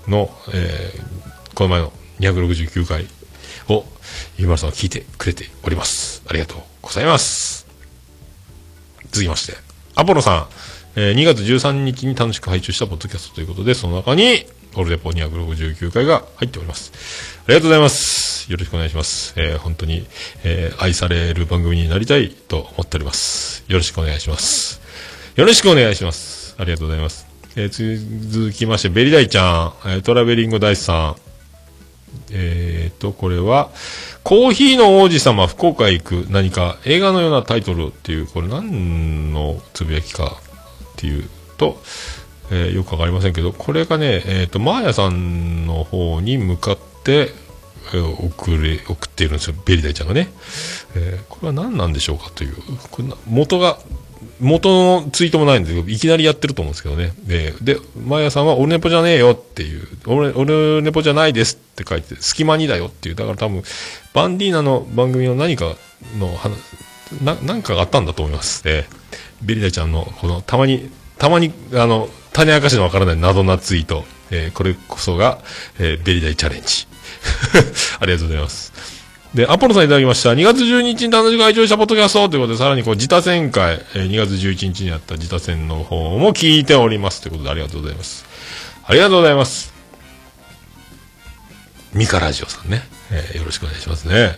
[0.09, 1.19] の、えー
[1.55, 3.07] この前の269回
[3.69, 3.85] を、
[4.37, 6.23] ゆいまるさんは聞いてくれております。
[6.29, 7.67] ありがとうございます。
[9.11, 9.55] 続きまして、
[9.95, 10.47] アポロさん、
[10.97, 14.47] えー2月13日に楽しく配信したポッドキャストということで、その中に、
[14.77, 16.93] オルデポ269回が入っております。
[17.47, 18.51] ありがとうございます。
[18.51, 19.33] よろしくお願いします。
[19.37, 20.07] えー本当に、
[20.45, 23.65] えー愛される番組になりたいと思っております。
[23.69, 24.81] よろしくお願いします。
[25.39, 26.57] よろしくお願いします。
[26.59, 27.25] ありがとうございます。
[27.55, 31.17] えー続きまして、ベリダイちゃん、えトラベリングダイスさん、
[32.33, 33.71] えーと、これは、
[34.25, 40.39] コーヒーの王子様、福岡へ行く、何か映画のようなタイトルっていう、これ何のつぶやきか
[40.95, 41.81] っていうと、
[42.51, 47.31] えーよくわかりませんけど、これがね、えーと、マーヤさんの方に向かって、
[47.95, 50.33] えー送れ、送っているんですよ、ベリダイちゃんがね。
[50.97, 52.57] えーこれは何なんでしょうかという、
[52.91, 53.79] こんな元が、
[54.41, 57.13] 元のツイートもないんですけど、いきなりやってると思うんですけどね。
[57.25, 63.63] で、で、マヤさんは、オルネポじゃねえよっていう、オルオルネポじゃないですって書いて、隙間にだよっていう、だから多分、
[64.15, 65.75] バンディーナの番組の何か
[66.19, 66.57] の話、
[67.23, 68.63] な、なんかがあったんだと思います。
[68.67, 68.99] えー
[69.41, 75.39] ベリダちゃんの、この、たまに、たまに、あの、種明かしのわからない謎なツイート、えーこれこそが、
[75.79, 76.87] えーベリダイチャレンジ。
[78.01, 78.73] ありがとうございます。
[79.39, 80.31] で、アポロさんいただきました。
[80.31, 87.21] 2月12日に楽しく会場したポッドキャストということで、さらにこう、自他戦会、えー2月11日にあった自他戦の方も聞いております。
[87.23, 88.27] ということで、ありがとうございます。
[88.85, 89.73] ありがとうございます。
[91.93, 92.83] ミカラジオさんね。
[93.13, 94.37] えーよろしくお願いしますね。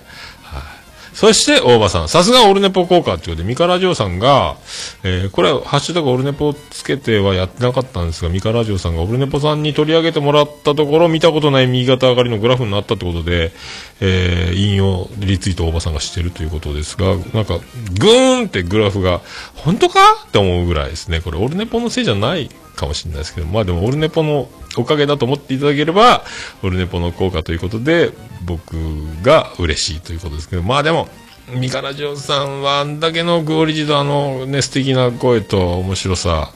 [1.12, 2.08] そして、大場さん。
[2.08, 4.56] さすがオルネポ効果っていうことで、ミカラジオさんが、
[5.02, 13.52] えーこれは、ハッシュタグオルネポをつけてはやってなかったんですが、ミカラジオさんがオルネポさんに取り上げてもらったところ、見たことない右肩上がりのグラフになったってことで、
[14.00, 17.58] えー引用、リツイートを大場さんがしてるということですが、なんか、
[17.98, 19.20] ぐーんってグラフが、
[19.56, 21.20] 本当かって思うぐらいですね。
[21.20, 26.24] これ、オルネポのせいじゃないかもしれないですけど、まあでも、オルネポのおかげだと思っていただければ、
[26.62, 28.12] オルネポの効果ということで、
[28.44, 28.76] 僕
[29.22, 31.08] が嬉しいということですけど、まあでも、
[31.48, 36.52] ミカラジオさんはあんだけのクオリティとあのね、素敵な声と面白さ、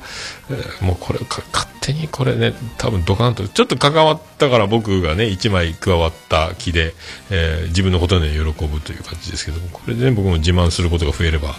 [0.51, 1.45] えもうこれ、勝
[1.81, 6.95] 手にこれね、多分ドカンと、ちょっと関わったから僕がね、一枚加わった気で、
[7.31, 11.55] えー自分のことで喜ぶという感じですけども、これで、ね、僕も自慢することが増えれば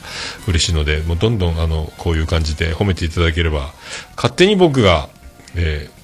[0.47, 3.73] 嬉しいので、もうどんどんあの、こういう感じで褒めていただければ、
[4.15, 5.09] 勝手に僕が、
[5.55, 5.95] えー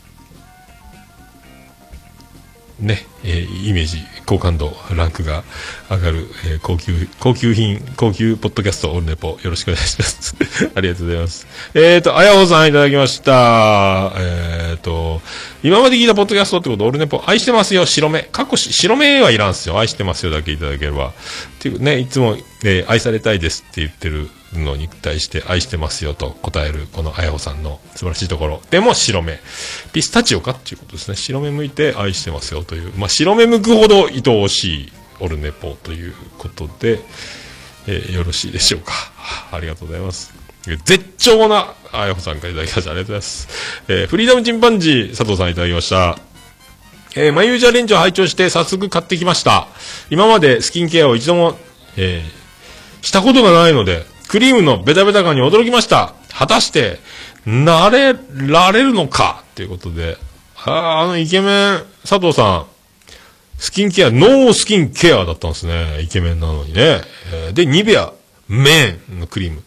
[2.82, 5.44] ね、えーイメージ、好感度、ランクが
[5.90, 10.36] 上がる、えー高級、高級品、高級ポッドキャストオンネポ、よろしくお願いします。
[10.74, 11.48] ありがとうございます。
[11.76, 14.14] えっ、と、あやほさんいただきました。
[14.18, 15.22] えー、と、
[15.64, 18.24] 今まで聞いたポッドキャストってこと、オルネポ、愛してますよ、白目。
[18.32, 19.80] 過去し、白目はいらんすよ。
[19.80, 21.10] 愛してますよだけいただければ。
[21.10, 21.12] っ
[21.60, 28.62] ていうね、いつも、えー愛されたいですって言ってるのに対して、愛してますよと答える、このあやほさんの素晴らしいところ。
[28.70, 29.40] でも、白目。
[29.94, 31.16] ピスタチオかっていうことですね。
[31.16, 32.92] 白目向いて愛してますよという。
[32.98, 37.00] まあ、白目向くほど愛おしいオルネポということで、
[37.88, 38.94] えーよろしいでしょうか。
[39.52, 40.41] ありがとうございます。
[40.64, 42.92] 絶頂な、あやほさんからいただきました。
[42.92, 43.48] ありがとうございます。
[43.88, 46.18] えーフリーダムチンパンジー、佐藤さんいただきました。
[47.16, 49.68] えー、マユージャレンジを拝聴して早速買ってきました。
[50.10, 51.58] 今までスキンケアを一度も、
[51.98, 52.42] えー
[53.04, 56.14] したことがないので、クリームのベタベタ感に驚きました。
[56.32, 57.00] 果たして、
[57.48, 58.16] 慣れ
[58.48, 59.44] られるのか？
[59.54, 60.18] っていうことで、
[60.56, 62.66] あーあのイケメン、佐藤さん、
[63.58, 66.02] スキンケア、ノースキンケアだったんですね。
[66.02, 67.02] イケメンなのにね。
[67.34, 68.14] えーで、ニベア、
[68.52, 69.64] メンのクリーム。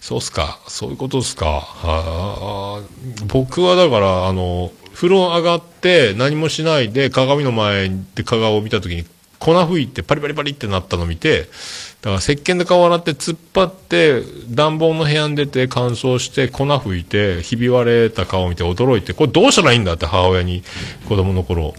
[0.00, 0.60] そうっすか。
[0.68, 1.66] そういうことっすか。
[1.82, 2.80] あ
[3.26, 9.04] 僕はだから、あの、風呂上がって何もしないで鏡の前で鏡を見た時に
[9.38, 20.62] 粉吹いてパリパリパリってなったのを見て、だから石鹸で顔洗って突っ張って暖房の部屋に出て乾燥して粉吹いてひび割れた顔を見て驚いて、これどうしたらいいんだって母親に
[21.08, 21.74] 子供の頃、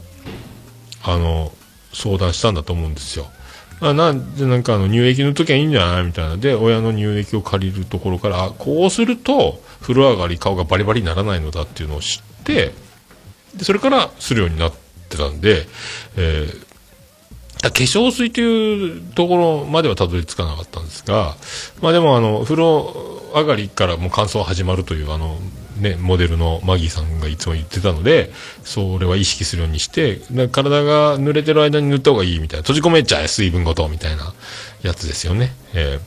[1.04, 1.54] あの、
[1.94, 3.30] 相談したんだと思うんですよ。
[3.82, 6.38] あなんで、なんかあの乳液の時はいいんじゃないみたいな。
[6.38, 12.74] で、親の乳液を借りるところから、あこうすると、風呂上がり顔がバリバリにならないのだっていうのを知って、
[13.56, 14.74] で、それからするようになっ
[15.10, 15.66] てたんで、
[16.18, 16.70] えー
[17.62, 21.36] 化粧水というところまではたどり着かなかったんですが、
[21.82, 25.38] まあでもあの、風呂上がりからもう乾燥始まるというあの、
[25.80, 28.32] ね、モデルのマギーさんがいつも言ってたので、
[28.64, 30.22] それは意識するようにして、
[30.52, 34.34] 体が濡れてる間に塗った方がいいみたいな、閉じ込めちゃえ、水分ごと、みたいな
[34.84, 35.54] やつですよね。
[35.74, 36.00] えー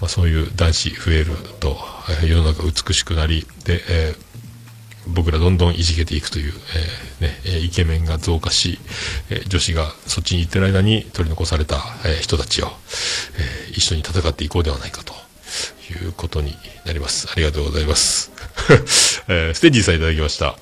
[0.00, 1.26] まあ、そういう男子増える
[1.60, 1.78] と、
[2.26, 4.24] 世の中美しくなり、で、えー
[5.06, 6.54] 僕らどんどんいじけていくという、
[7.20, 8.78] えーね、イケメンが増加し、
[9.28, 11.76] えー女子がそっちに行ってる間に取り残された、
[12.06, 12.68] えー人たちを、
[13.38, 15.12] え一緒に戦っていこうではないかと
[15.90, 17.28] いうことになります。
[17.30, 18.30] ありがとうございます。
[19.28, 20.56] えーステディさんいただきました。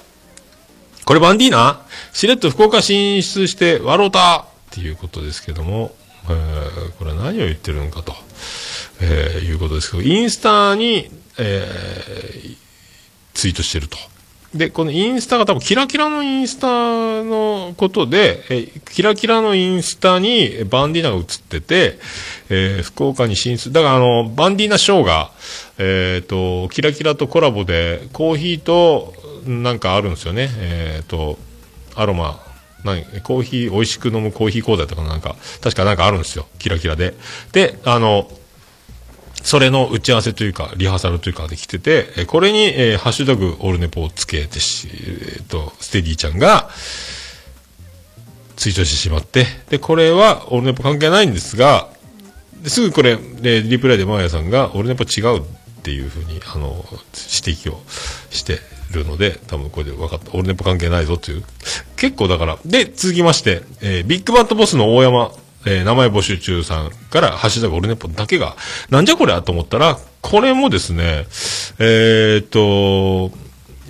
[1.04, 1.84] これバンディーナ？
[2.12, 5.94] しれっと福岡進出して笑うたっていうことですけども、
[6.28, 8.14] えーこれは何を言ってるのかと、
[9.00, 12.56] えーいうことですけど、インスタに、えー
[13.34, 13.96] ツイートしてると。
[14.54, 21.98] で、このインスタが多分キラキラのインスタのことで、えキラキラのインスタにバンディーナが映ってて、
[22.50, 23.72] えー福岡に進出。
[23.72, 25.30] だからあの、バンディーナショーが、
[25.78, 29.14] えっ、と、キラキラとコラボで、コーヒーと、
[29.46, 30.50] なんかあるんですよね。
[30.58, 31.38] えっ、と、
[31.94, 32.40] アロマ、
[32.84, 36.46] 何コーヒー、美味しく飲むコーヒー講座とかなんか、確かなんかあるんですよ。
[36.58, 37.14] キラキラで。
[37.52, 38.28] で、あの、
[39.42, 46.70] それの打ち合わせというか、リハーサルというかできてて、えこれに、えーハッシュタグオルネポをつけてし、えーと、ステディちゃんが、
[48.56, 51.88] ツイートしてしまって、で、これはオルネポ関係ないんですが、
[52.66, 55.42] すぐこれ、でリプライでマーヤさんが、オルネポ違うっ
[55.82, 57.82] ていうふうに、あの、指摘を
[58.30, 58.60] して
[58.92, 60.32] るので、多分これで分かった。
[60.34, 61.42] オルネポ関係ないぞっていう。
[61.96, 65.32] 結構だから、で、続きまして、えービッグバットボスの大山、
[65.64, 68.56] えー名前募集中さんから、ハッシュタグオルネポだけが、
[68.90, 71.26] なんじゃこりゃと思ったら、これもですね、
[71.78, 73.36] えーっと、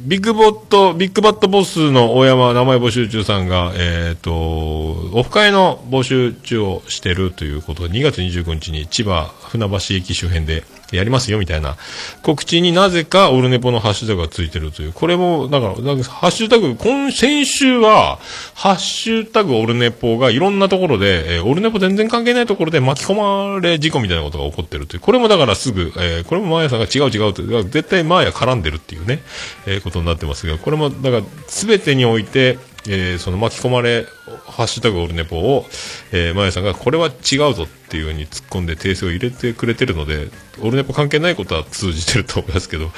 [0.05, 10.64] ビッグボット、ビッグバットボスの大山名前募集中さんが、えっ、と、オフ会の募集中をしてるということで、2月25日に千葉船橋駅周辺で
[10.96, 11.76] やりますよみたいな。
[12.22, 18.18] 告知になぜかオルネポのハッシュタグがついてるという、これも、だから、なんかハッシュタグ、今、先週は、
[18.55, 29.22] ハッシュタグオルネポがいろんなところで、えーオルネポ全然関係ないところで巻き込まれ事故みたいなことが起こってるという、これもだからすぐ、えーこれもマーヤさんが違う違うと、だか絶対マーヤ絡んでるっていうね、
[29.66, 34.07] えーことになってますが、これも、だから、すべてにおいて、えーその巻き込まれ、
[34.47, 35.66] ハッシュタグオルネポを、
[36.11, 40.28] えー、マーヤさんがこれは違うぞっていうふうに突っ込んで訂正を入れてくれてるので、
[40.61, 42.90] オルネポ関係ないことは通じてると思いますけど、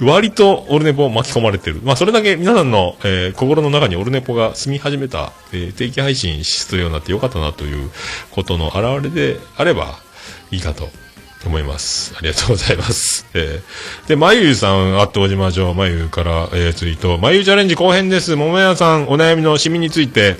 [0.00, 1.80] 割とオルネポ巻き込まれてる。
[1.82, 7.90] まあ、それだけ皆さんの、えー心の中にオルネポが住み始めた、えー定期配信するようになってよかったなという
[8.30, 9.98] ことの表れであれば
[10.52, 10.88] いいかと
[11.48, 12.14] 思います。
[12.16, 13.26] ありがとうございます。
[13.34, 18.36] えーで、まゆゆさん、あっとおじま城、まゆから、えーツイート、まゆチャレンジ後編です。
[18.36, 20.36] ももやさん、お悩みのシミについて、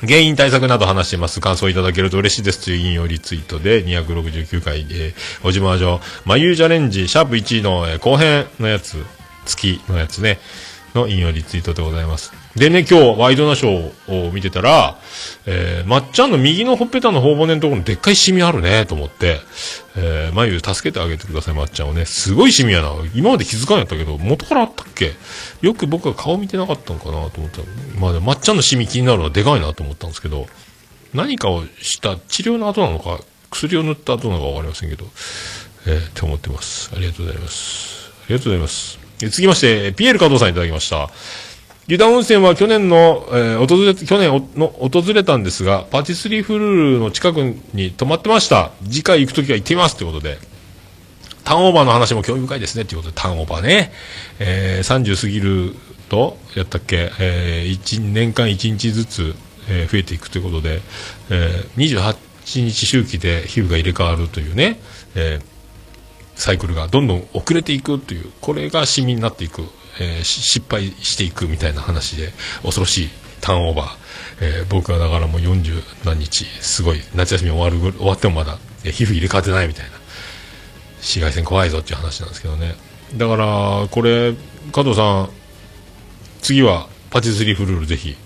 [0.00, 1.40] 原因対策など話してます。
[1.40, 5.14] 感想いただけると嬉しいですという引用リツイートで269回、えー、
[5.46, 8.96] おじま城、まゆチャレンジ、シャープ1の、え後編のやつ、
[9.46, 10.38] 月のやつね、
[10.94, 12.41] の引用リツイートでございます。
[12.56, 14.98] でね、今日、ワイドナショーを見てたら、
[15.46, 19.40] えー、まっちゃんの右のほっぺたの頬骨のところにでっかいシミあるね、と思って、
[19.96, 22.04] えー、まゆ助けてあげてください、まっちゃんをね。
[22.04, 22.92] すごいシミやな。
[23.14, 25.14] 今まで気づかんやったけど、元からあったっけ？
[25.62, 27.62] よく僕は顔見てなかったのかなと思った、
[27.98, 30.46] まあ、まっちゃんのシミ気になるのはでかいなと思ったんですけど、
[31.14, 33.18] 何かをした治療の後なのか、
[33.50, 35.06] 薬を塗った後なのかわかりませんけど、
[35.86, 36.90] えー、って思ってます。
[36.94, 38.12] ありがとうございます。
[38.24, 38.98] ありがとうございます。
[38.98, 41.08] えー続きまして、ピエール加藤さんいただきました。
[41.88, 47.38] 湯田温泉は去年の、えー訪れ、去年の訪れたんですが、パティスリーフルールの近く
[47.74, 48.70] に泊まってました。
[48.84, 50.38] 次回行くときは行ってみますということで、
[51.44, 53.92] ターンオーバーの話も興味深いですねということで、ターンオーバーね。
[54.38, 55.74] えー30過ぎる
[56.08, 59.34] と、やったっけ、えー一年間1日ずつ、
[59.68, 60.80] えー増えていくということで、
[61.30, 62.14] えー
[62.44, 64.78] 28日周期で皮膚が入れ替わるというね、
[65.16, 65.52] えー
[66.34, 69.64] サイクルがどんどん遅れていくという、これがシミになっていく、
[70.00, 72.32] えー失敗していくみたいな話で、
[72.62, 73.88] 恐ろしいターンオーバー。
[74.40, 79.92] えー僕はだからもう40何日、すごい、夏休み終わる終わってもまだ、えー皮膚入れ替わってないみたいな。
[80.98, 82.74] 紫外線怖いぞっていう話なんですけどね。
[83.16, 84.34] だから、これ、
[84.72, 85.30] 加藤さん、
[86.40, 88.16] 次はパティスリーフルールぜひ、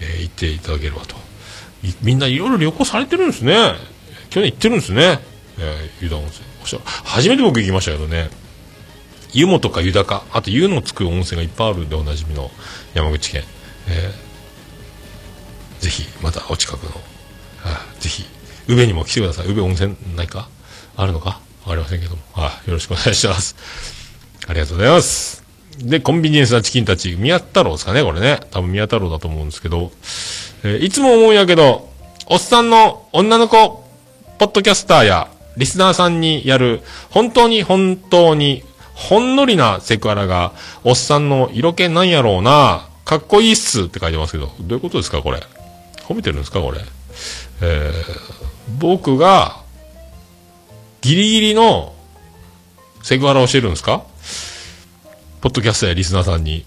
[0.00, 1.16] えー行っていただければと。
[2.02, 3.74] みんないろいろ旅行されてるんですね。
[4.30, 5.20] 去年行ってるんですね。
[5.58, 6.82] えー、湯田温泉。
[7.04, 8.30] 初めて僕行きましたけどね。
[9.34, 12.50] 湯もとか湯高、あと湯のつく温泉がいっぱいあるんでおなじみの
[12.94, 13.42] 山口県。
[13.88, 14.24] えー
[15.80, 16.92] ぜひ、またお近くの、
[17.62, 18.24] あぜひ、
[18.68, 19.48] 宇部にも来てください。
[19.48, 20.48] 宇部温泉ないか？
[20.96, 21.40] あるのか？
[21.66, 22.22] わかりませんけども。
[22.32, 23.54] はい、よろしくお願いします。
[24.48, 25.44] ありがとうございます。
[25.78, 28.40] で、コンビニエンスなチキンたち、宮太郎ですかね、これね。
[28.50, 29.92] 多分宮太郎だと思うんですけど、
[30.62, 31.90] えーいつも思うんやけど、
[32.28, 33.84] おっさんの女の子、
[34.38, 35.28] ポッドキャスターや、
[35.58, 36.80] リスナーさんにやる、
[37.10, 38.64] 本当に本当に、
[38.94, 40.52] ほんのりなセクハラが、
[40.84, 45.42] おっさんの色気なんやろうな、かっこいいっすって書いてますけど、どういうことですか、これ？
[46.06, 46.78] 褒めてるんですか、これ？
[47.60, 48.02] えー、
[48.78, 49.62] 僕が、
[51.00, 51.94] ギリギリの、
[53.02, 54.04] セクハラをしてるんですか？
[55.42, 56.64] ポッドキャスターやリスナーさんに。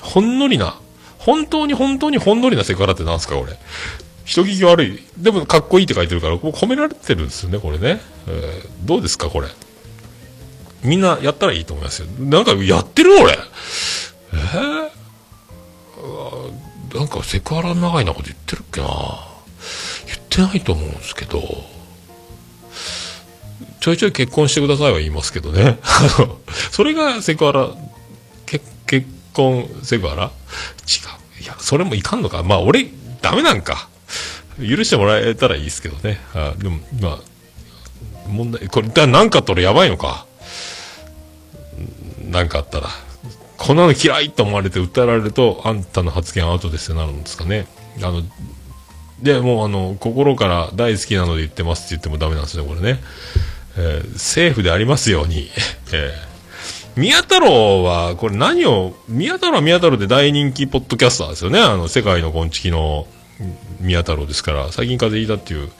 [0.00, 0.80] ほんのりな、
[1.18, 3.56] 本当に本当にほんのりなセクハラってなんですか、これ？
[4.24, 5.02] 人聞き悪い。
[5.16, 8.00] でも、かっこいいって書いてるから、こう褒められてるんですよね、これね。
[8.26, 9.48] えーどうですか、これ？
[10.82, 12.08] みんなやったらいいと思いますよ。
[12.18, 13.32] なんか、やってる俺。
[13.32, 16.98] えー？
[16.98, 18.88] なんかセクハラ長いなこと言ってるっけな
[20.06, 21.42] 言ってないと思うんですけど、
[23.80, 25.78] ちょいちょい結婚してくださいは言いますけどね。
[25.82, 26.38] あの、
[26.72, 27.68] それがセクハラ、
[28.46, 30.24] け結婚セクハラ？
[30.24, 31.44] 違う。
[31.44, 32.42] いや、それもいかんのか。
[32.42, 32.88] まあ、俺、
[33.20, 33.88] ダメなんか。
[34.58, 36.20] 許してもらえたらいいですけどね。
[36.34, 37.18] あでも、まあ、
[38.28, 40.26] 問題、これ、だなんかあったらやばいのか。
[42.28, 42.88] なんかあったら。
[43.56, 47.66] こんなの嫌いと思われて訴えられると、あんたの発言アウトですよなるんですかね。
[47.98, 48.22] あの、
[49.20, 53.00] で、もうあの、心から大好きなので言ってますって言ってもダメなんですね、これね。
[53.76, 55.50] えー、政府でありますように。
[55.92, 56.28] えー
[56.96, 61.60] 宮太郎は、これ何を、宮太郎は宮太郎で大人気ポッドキャスターですよね。
[61.60, 63.06] あの、世界の昆虫の
[63.78, 65.70] 宮太郎ですから、最近風邪ひいたっていう、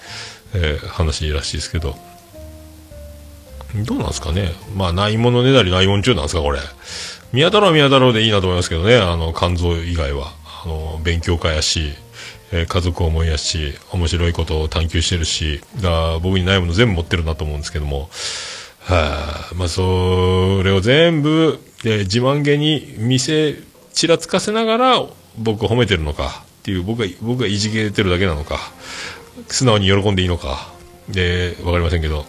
[0.55, 1.99] えー話らしいですけど。
[3.75, 4.53] どうなんですかね。
[4.75, 6.61] まあ、ないものねだりないもん中なんですか、これ。
[7.33, 8.97] 宮太郎は宮太郎でいいなと思いますけどね。
[8.97, 10.33] あの、肝臓以外は。
[10.65, 11.93] あの、勉強家やし、
[12.51, 18.09] えー家族思いやし、面白いことを探求してるし、が僕にないもの全部持ってるなと思うんですけども。
[18.81, 23.57] はあ、まあ、それを全部、えー自慢げに見せ、
[23.93, 25.03] ちらつかせながら、
[25.37, 28.59] 僕を褒めてるのか、っていう、僕が、僕がいじけてるだけなのか、
[29.49, 30.71] 素直に喜んでいいのか、
[31.11, 32.25] で、わかりませんけど、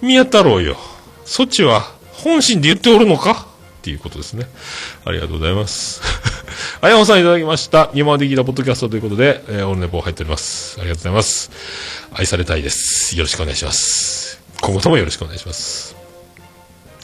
[0.00, 0.76] 宮太郎よ、
[1.24, 1.82] そっちは
[2.12, 3.46] 本心で言っておるのか？
[3.78, 4.46] っていうことですね。
[5.04, 6.02] ありがとうございます。
[6.80, 7.90] あやおさんいただきました。
[7.94, 10.78] 今まで聞いたポッドキャストということで、えーオルネポ入っております。
[10.80, 11.50] ありがとうございます。
[12.12, 13.16] 愛されたいです。
[13.16, 14.42] よろしくお願いします。
[14.60, 15.96] 今後ともよろしくお願いします。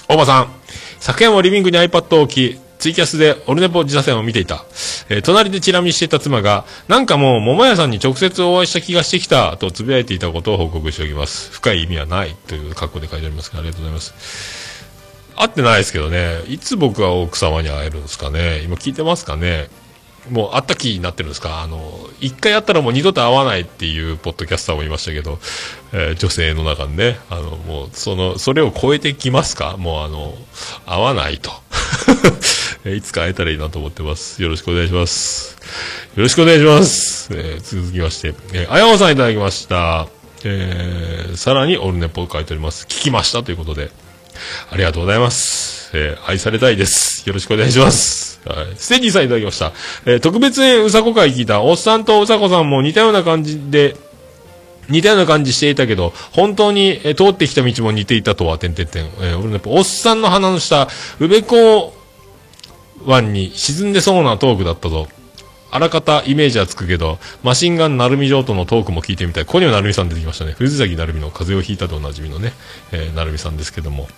[0.08, 0.52] 大場さん、
[0.98, 4.66] 昨夜もリビングに iPad を置き、ツイキャスでオルネポ自他戦を見ていた。
[5.08, 11.50] えー隣でチラ見していた妻が、なんかもう桃屋さんに直接お会いした気がしてきた、とつぶやいていたことを報告しておきます。
[11.50, 14.12] 深い意味はない、という格好で書いてありますから、ありがとうございます。
[15.34, 18.60] 会ってないですけどね、いつ僕は奥様に会えるんですかね。
[18.64, 19.70] 今聞いてますかね。
[20.30, 21.80] もう会った気になってるんですかあの、
[22.20, 25.38] 一回会ったらもう二度と会わないっていうポッドキャスターもいましたけど、
[25.94, 30.34] えー女性の中にね、あの、もう、その、それを超えてきますかもうあの、
[30.84, 31.63] 会わないと。
[32.94, 34.42] いつか会えたらいいなと思ってます。
[34.42, 35.56] よろしくお願いします。
[36.16, 37.28] よろしくお願いします。
[37.32, 40.06] えー続きまして、えーあやまさんいただきました。
[40.44, 42.84] えーさらにオルネポを書いております。
[42.84, 43.90] 聞きましたということで、
[44.70, 45.90] ありがとうございます。
[45.94, 47.26] えー愛されたいです。
[47.26, 48.40] よろしくお願いします。
[48.44, 48.66] はい。
[48.76, 49.72] ステージさんいただきました。
[50.04, 53.96] えー特別編うさこ会聞いた、おっさんとうさこさんも似たような感じで、
[54.88, 59.04] 似たような感じしていたけど、本当に、え通ってきた道も似ていたとは、てんてんてん。
[59.20, 60.88] えー俺ね、おっさんの鼻の下、
[61.20, 61.94] 宇部港
[63.06, 65.08] 湾に沈んでそうなトークだったぞ。
[65.70, 69.44] あらかたイメージはつくけど、マシンガンなるみ城とのトークも聞いてみたい。
[69.44, 70.52] ここにはなるみさん出てきましたね。
[70.52, 72.52] 藤崎なるみの風邪をひいたとおなじみのね、
[72.92, 74.08] えーなるみさんですけども。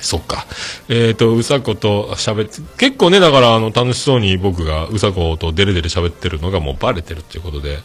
[0.00, 0.46] そっか。
[0.88, 7.78] えっ、と、うさこと喋って、結構ね、だから、あの、楽しそうに僕がうさことデレデレ喋ってるのがもうバレてるっていうことで、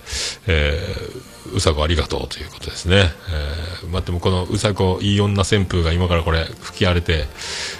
[0.47, 3.09] えー、うさこありがとうということですね。
[3.83, 7.25] えー、待ってもこのうさこいい女旋風が今からこれ吹き荒れて、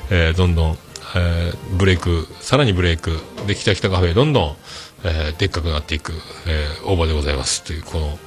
[0.10, 0.78] えー、どんどん、
[1.16, 3.18] えー、ブレイク、さらにブレイク、
[3.48, 4.56] で、きたきたカフェ、どんどん、
[5.04, 6.14] えー、でっかくなっていく、
[6.48, 8.20] えー、大場でございますという、この、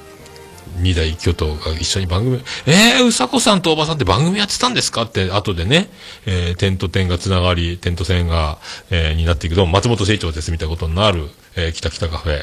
[0.81, 5.03] 二大巨頭が一緒に番組、えー、うさこさんとおばさんって番組やってたんですか？
[5.03, 5.89] って、後でね、
[6.25, 8.57] えー、点と点がつながり、点と線が、
[8.89, 12.41] えー、になっていくと、松本清張ですみたいなことになる、えー、北北カフェ、え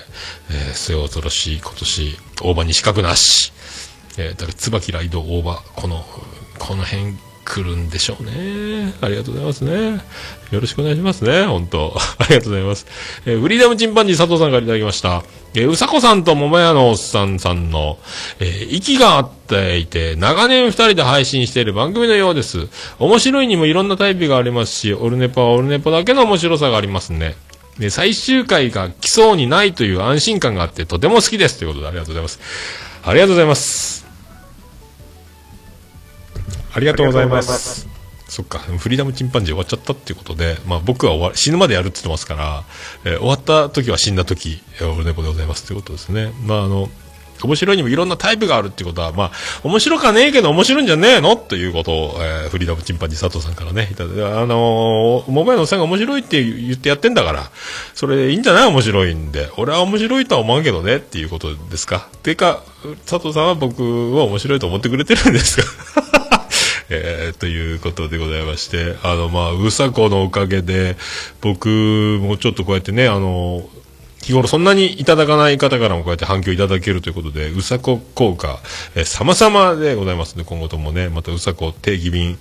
[0.53, 3.53] ー、末恐ろしい今年、大場に資格なし、
[4.18, 6.05] えー、だから、椿ライド大場、この、
[6.59, 8.95] この辺来るんでしょうね。
[9.01, 10.01] ありがとうございますね。
[10.51, 11.45] よろしくお願いしますね。
[11.45, 12.86] 本当 ありがとうございます。
[13.26, 15.22] えーフリーダムチンパンジー佐藤さんからいただきました。
[15.55, 17.99] えーうさこさんと桃屋のおっさんさんの、
[18.38, 22.68] えー息が合っていて、長年二人で配信している番組のようです。
[22.99, 27.34] 面白いにもいろんなタイプがありますし、オルネポはオルネポだけの面白さがありますね。
[27.78, 31.59] で、最終回が来そうにないという安心感があって、とても好きです。
[31.59, 32.40] ということで、ありがとうございます。
[33.05, 34.01] ありがとうございます。
[36.75, 37.87] ありがとうございます。
[38.29, 42.64] そっか、フリーダムチンパンジー終わっちゃったっていうことで、まあ僕は終わ死ぬまでやるって言ってますから、
[43.05, 46.33] えー終わった時は死んだ時、えーオルネポでございますということですね。
[46.47, 46.89] まああの、
[47.43, 49.31] 面白いにもいろんなタイプがあるっていうことは、まあ、
[49.64, 57.51] 面白かねえけど面白いんじゃねえのということを、えー、フリーダムチンパンジー佐藤さんからね、いただ、あのー、桃屋のおっさんが面白いって言ってやってんだから、
[57.95, 59.51] それいいんじゃない面白いんで。
[59.57, 62.09] 俺は面白いとは思うけどねっていうことですか。
[62.23, 62.62] てか、
[63.07, 65.64] 佐藤さんは僕は面白いと思ってくれてるんですか？
[66.93, 70.97] えー、ということでございまして、あの、まあ、うさこのおかげで、
[71.40, 71.68] 僕
[72.20, 73.68] もちょっとこうやってね、あの、
[74.22, 78.61] 日頃そんなにいただかない方からもこうやって反響いただけるということで、うさこ効果、
[78.95, 82.38] えー、様々でございますので、今後ともね、またうさこ定期便、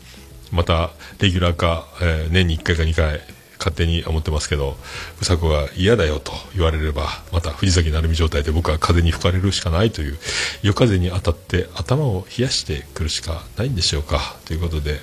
[0.52, 3.22] またレギュラー化、えー年に1回か2回、
[3.62, 4.76] 勝手に思ってますけど、
[5.22, 10.18] うさこが嫌だよと言われれば、また藤崎成美状態で僕は風に吹かれるしかないという、
[10.64, 14.36] 夜風に当たって頭を冷やしてくるしかないんでしょうか。
[14.45, 14.99] ということで、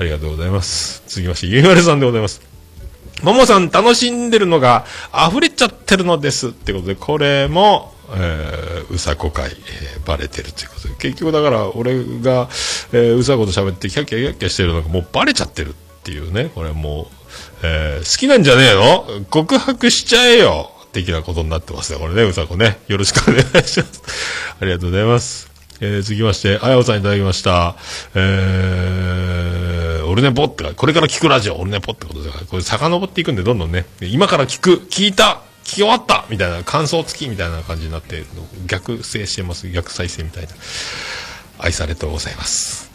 [0.00, 1.04] ありがとうございます。
[1.06, 2.42] 続きまして、ゆいまるさんでございます。
[3.22, 4.86] ももさん楽しんでるのが
[5.28, 12.48] 溢れちゃってるのですってことで、これも、えー、うさこ会、えーバレてるということで、結局だから俺が、
[12.92, 17.19] えーうさこと喋ってキャッキャキャッキャしてるのがもうバレちゃってるっていうね、これもう、
[17.62, 19.24] えー好きなんじゃねえの？
[19.30, 22.80] 告白しちゃえよ的なことになってますね、これね、うさこね。
[22.88, 24.02] よろしくお願いします。
[24.60, 25.50] ありがとうございます。
[25.80, 27.76] えー、続きまして、あやおさんいただきました。
[28.14, 38.24] えー、オルネポってか、これから聞くラジオ、オルネポってことで、これ遡っていくんで、どんどんね、今から聞く、聞いた、聞き終わったみたいな、感想付きみたいな感じになって、
[38.66, 40.50] 逆制してます、逆再生みたいな。
[41.58, 42.90] 愛されとうございます。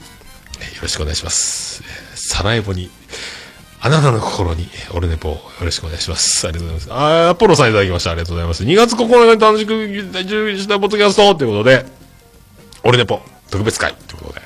[0.75, 1.81] よろしくお願いします。
[2.13, 2.91] サラエボに、
[3.81, 6.47] あなたの心に、オルネポ、よろしくお願いします。
[6.47, 6.99] ありがとうございます。
[7.03, 8.11] あーアポロさんいただきました。
[8.11, 8.63] ありがとうございます。
[8.63, 10.79] 2月9日に楽しく、準備した？
[10.79, 11.85] ポッドキャストということで、
[12.83, 13.21] オルネポ、
[13.51, 14.41] 特別会ということで、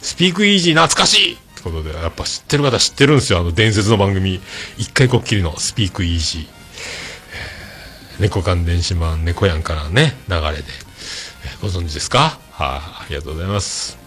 [0.00, 3.40] スピークイージー懐かしいということで、やっぱ知ってる方知ってるんですよ。
[3.40, 4.40] あの伝説の番組、
[4.78, 6.42] 一回こっきりのスピークイージー。
[6.42, 6.46] えー
[8.22, 10.64] 猫関電子版、猫やんからね、流れで。
[11.44, 12.38] えーご存知ですか？
[12.52, 13.98] はい、ありがとうございます。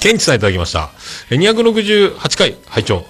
[0.00, 0.90] ケンチさんいただきました。
[1.30, 3.06] 268回拝聴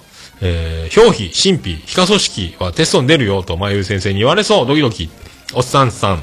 [0.47, 5.09] えー、表皮、神秘、皮下組織はテストに出るよと、まゆう先生に言われそう、ドキドキ。
[5.55, 6.23] おっさんさん。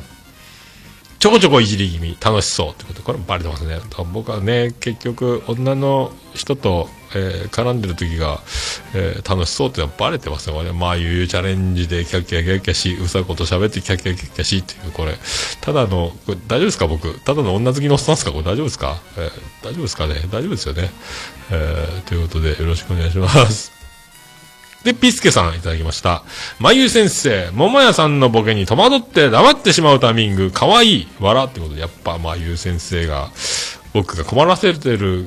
[1.17, 3.01] ちょこちょこいじり気味、楽しそうってこと。
[3.01, 3.79] これもバレてますね。
[4.13, 8.41] 僕はね、結局、女の人と、えー絡んでる時が、
[8.93, 10.55] えー楽しそうってのはバレてますね。
[10.55, 15.15] これ、まあ、ゆうチャレンジでキャッキャキャッキャし、うさこと喋ってキャッキャキャッキャしっていう、これ、
[15.61, 17.19] ただの、これ大丈夫ですか僕。
[17.21, 19.31] ただの女好きのおっさんですかこれ大丈夫ですか、えー
[19.65, 20.91] 大丈夫ですかね大丈夫ですよね。
[21.51, 23.80] えーということで、よろしくお願いします。
[24.83, 26.23] で、ピスケさんいただきました。
[26.59, 33.29] まゆ先生、桃屋さんのボケに戸惑って黙ってしまうタイミング、かわいい、笑ってことで、やっぱまゆ先生が、
[33.93, 35.25] 僕が困らせてる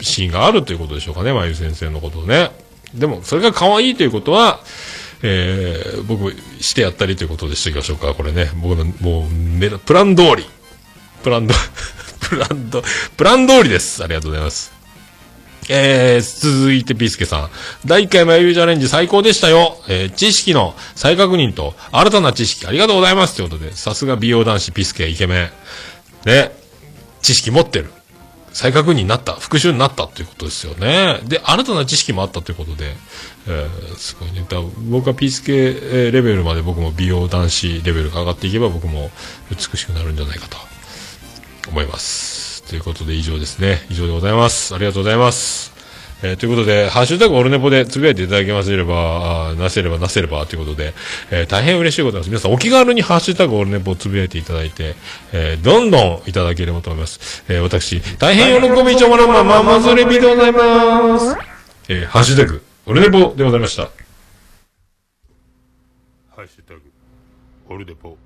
[0.00, 2.50] シーンがあるということでしょうかね、まゆ先生のことね。
[2.94, 4.60] でも、それが可愛いということは、
[5.22, 8.50] えー、僕、してやったりということでしておきましょうか、これね。
[8.56, 10.44] 僕の、もう、プラン通り。
[11.22, 11.54] プランド、
[12.28, 12.82] プランド、
[13.16, 14.02] プラン通りです。
[14.02, 14.71] ありがとうございます。
[15.68, 17.50] えー、続いてピースケさん。
[17.86, 19.76] 第1回眉毛チャレンジ最高でしたよ。
[19.88, 23.36] えー、知識の再確認と新たな知識ありがとうございます。
[23.36, 25.50] ということで、さすが美容男子ピースケイケメン。
[26.26, 26.52] ね。
[27.22, 27.90] 知識持ってる。
[28.52, 29.32] 再確認になった。
[29.34, 31.20] 復習になったということですよね。
[31.24, 32.94] で、新たな知識もあったということで、
[33.46, 34.44] えー、すごいね。
[34.48, 34.60] だ
[34.90, 39.10] 僕はピースケレベルまで僕も美容男子レベルが上がっていけば僕も
[39.50, 40.58] 美しくなるんじゃないかと
[41.70, 42.51] 思います。
[42.68, 43.78] ということで以上ですね。
[43.90, 44.74] 以上でございます。
[44.74, 45.72] ありがとうございます。
[46.24, 50.94] えーということで、ハッシュタグオルネポでつぶやいていただけますれば、なせればなせればということで、
[51.32, 52.28] えー大変嬉しいことです。
[52.28, 54.94] 皆さんお気軽にハッシュタグオルネポをつぶやいていただいて、
[55.32, 57.42] えーどんどんいただければと思います。
[57.48, 61.36] え私、大変喜びちょもらまままずれびでございます。
[61.88, 63.82] えハッシュタグオルネポでございました。
[66.36, 66.80] ハッシュタグ
[67.68, 68.16] オルネポ。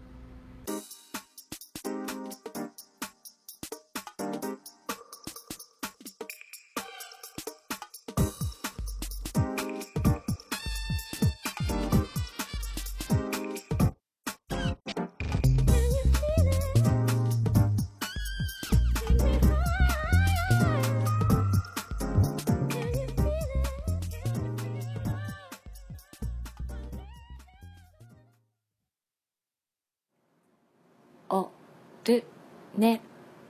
[32.76, 33.00] ね、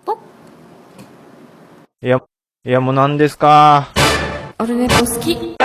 [0.05, 0.19] ぽ。
[2.01, 2.23] いや、
[2.65, 3.89] いやもう何ですか？
[4.59, 5.57] オルネポ好き。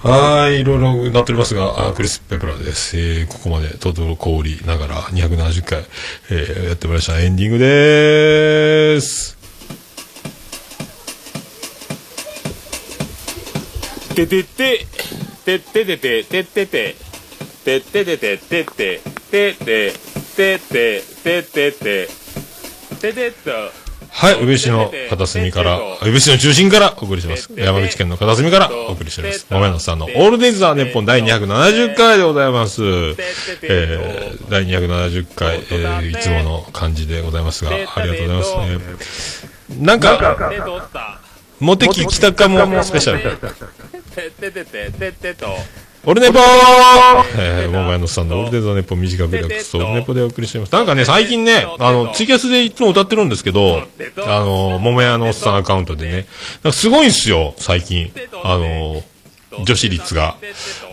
[0.00, 2.98] はい、いろいろなっておりますが、あクリス・ペプラーです。
[2.98, 5.84] えー、ここまで、とトこおりながら270回、
[6.30, 7.18] えー、やってまいました。
[7.20, 9.38] エンディングでーす。
[14.14, 14.86] ててて、
[15.46, 16.96] てててて、てててて、
[17.64, 21.02] てててて、てててて、てててて、てて
[23.44, 23.82] と。
[24.14, 27.50] はい、宇部市の片隅から、宇部市の中心からお送りします。
[27.56, 29.46] 山口県の片隅からお送りしております。
[29.50, 32.82] 桃屋のさんのオールデイズ・ザ・ネッポン第270回でございます。
[32.82, 39.80] えー、第270回、えー、いつもの感じでございますが、ありがとうございますね。
[39.80, 40.36] なんか、
[41.58, 42.82] モテキ北かも。
[42.84, 43.38] スペシャル。
[44.14, 45.46] ててててててと
[46.04, 46.42] オルネポー
[47.38, 50.72] えー、桃屋のさんのオルデ・ザ・ネポ短く略すオルネポでお送りしています。
[50.72, 53.82] なんかね、最近ね、あの、ツイキャスでいつも歌ってるんですけど、
[54.26, 56.26] あの、桃屋のおっさんアカウントでね、
[56.64, 58.12] なんかすごいんすよ、最近。
[58.42, 59.02] あの、
[59.64, 60.36] 女子率が。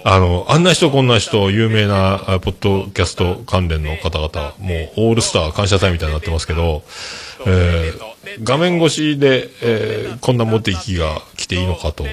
[0.03, 6.84] あの、あんな人こんな人、有名な、ポッドキャスト関連の方々、もう、オールスター感謝祭みたいになってますけど、
[7.48, 8.09] えー
[8.43, 12.05] 画面越しで、えーこんなモテキが来ていいのかと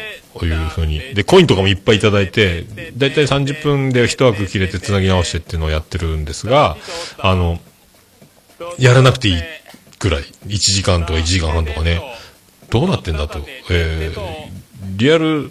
[0.45, 1.01] いうふうに。
[1.15, 2.65] で、コインとかもいっぱいいただいて、
[2.97, 6.77] だいたい30分で一枠切れて繋ぎ直してっていうのをやってるんですが、
[7.19, 7.59] あの、
[8.79, 9.37] やらなくていい
[9.99, 10.23] くらい。
[10.47, 12.01] 1時間とか1時間半とかね。
[12.71, 13.41] どうなってんだと。
[13.71, 14.47] えー
[14.99, 15.51] リアル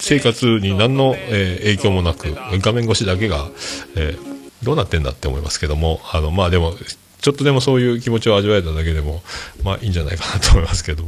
[0.00, 3.48] 生活に何の、えー影響もなく、画面越しだけが、
[3.96, 6.74] えーどうなってんだって思いますけども、あの、まあでも、
[7.20, 9.22] ちょっとでもそういう気持ちを味わえただけでも、
[9.62, 11.04] まあいいんじゃないかなと思いますけど、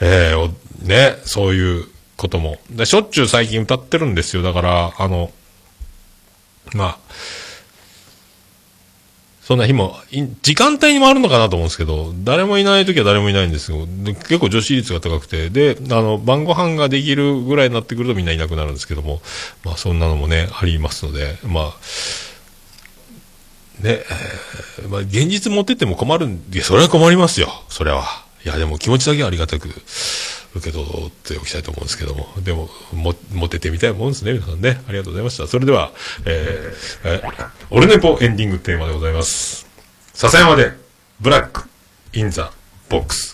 [0.00, 1.86] えーね、そういう
[2.16, 2.58] ことも。
[2.70, 4.42] でしょっちゅう最近歌ってるんですよ。
[4.42, 5.30] だから、あの、
[6.74, 6.98] まあ、
[9.42, 9.96] そんな日も、
[10.40, 13.86] 時間帯にもあるのかなと思うんですけど、誰もいない時は誰もいないんですよ。
[13.86, 19.20] で結構女子率が高くて、で、あの、晩ご飯ができるぐらいになってくるとみんないなくなるんですけども、
[19.62, 21.72] まあそんなのもね、ありますので、まあ、
[23.80, 24.04] ね、
[24.78, 28.04] えーまあ現実持ってても困るんで、それは困りますよ、それは。
[28.44, 34.82] いや、でも気持ちだけはありがたく受け取っておきたいと思うんですけども、でも、も、持っててみたいもんですね、皆さんね。
[34.86, 35.46] ありがとうございました。
[35.46, 35.92] それでは、
[36.26, 39.66] えー、えーオルネポエンディングテーマでございます。
[40.12, 40.72] 笹山で、
[41.20, 41.62] ブラック、
[42.12, 42.52] インザ、
[42.88, 43.33] ボックス。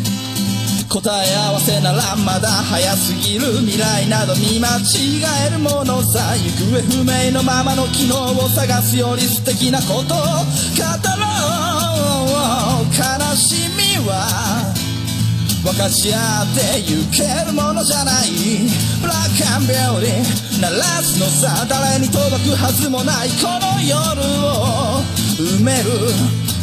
[0.91, 10.17] 答え合わせならまだ早すぎる未来など見間違えるものさ行方不明のままの昨日を探すより素敵なことを語
[11.15, 12.91] ろう。
[12.91, 14.73] 悲しみは
[15.63, 18.27] 分かち合ってゆけるものじゃない。
[18.99, 19.61] ブラックアン。
[19.61, 23.29] ビューティー鳴らすのさ誰に届くはずもない。
[23.39, 23.95] この夜
[24.43, 25.01] を
[25.39, 26.40] 埋める。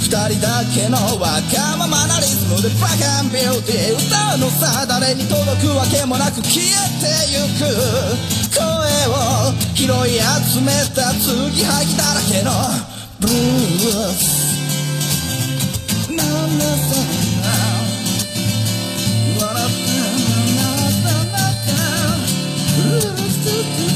[0.00, 6.68] 二人だけのわがままなリズムでブラックアンビューティー歌うのさ誰に届くわけもなく消え
[7.00, 8.46] てゆく。
[8.56, 12.50] 声を拾い集めた継ぎはぎだらけの
[13.20, 13.36] ブルー
[14.12, 14.56] ス
[16.10, 16.96] なんださ
[23.36, 23.95] 「何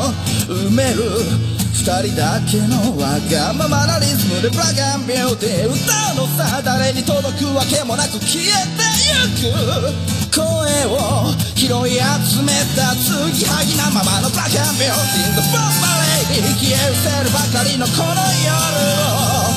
[0.51, 1.03] 埋める。
[1.73, 5.71] 二人だけのわがままなリズムでブラックアンビューティー。
[5.71, 8.45] 歌うのさ誰に届くわけもなく消え
[8.77, 8.85] て
[9.41, 10.31] ゆく。
[10.31, 10.45] 声
[10.87, 15.75] を拾い集めた継ぎはぎなままのブラックアンビューティー The Bomb
[16.31, 18.55] Lady 消え失せるばかりのこの夜
[19.11, 19.51] を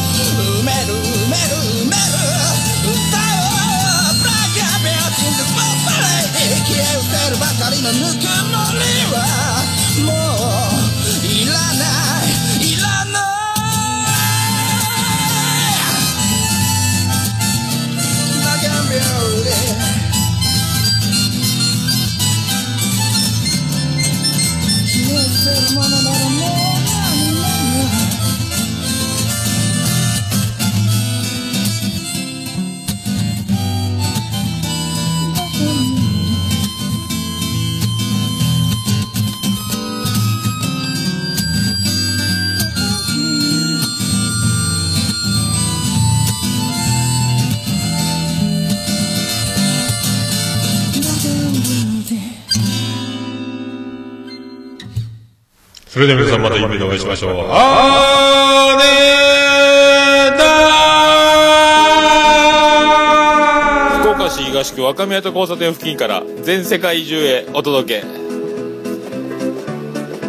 [0.59, 1.55] 埋める埋める
[1.85, 2.11] 埋める
[2.91, 8.83] 歌をブラックアンビューティー The Bomb Lady 消え失せるばかりのぬくもり
[9.15, 9.63] は
[25.67, 26.74] 消え失せ
[55.95, 57.31] それでは皆さんまた夢でお会いしましょう。
[57.51, 60.45] あーねーだ
[64.01, 68.07] 福岡市東区若宮と交差点付近から全世界中へお届け。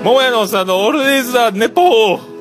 [0.04, 2.35] 桃屋のおっさんのオールディーズ・ザ・ネポー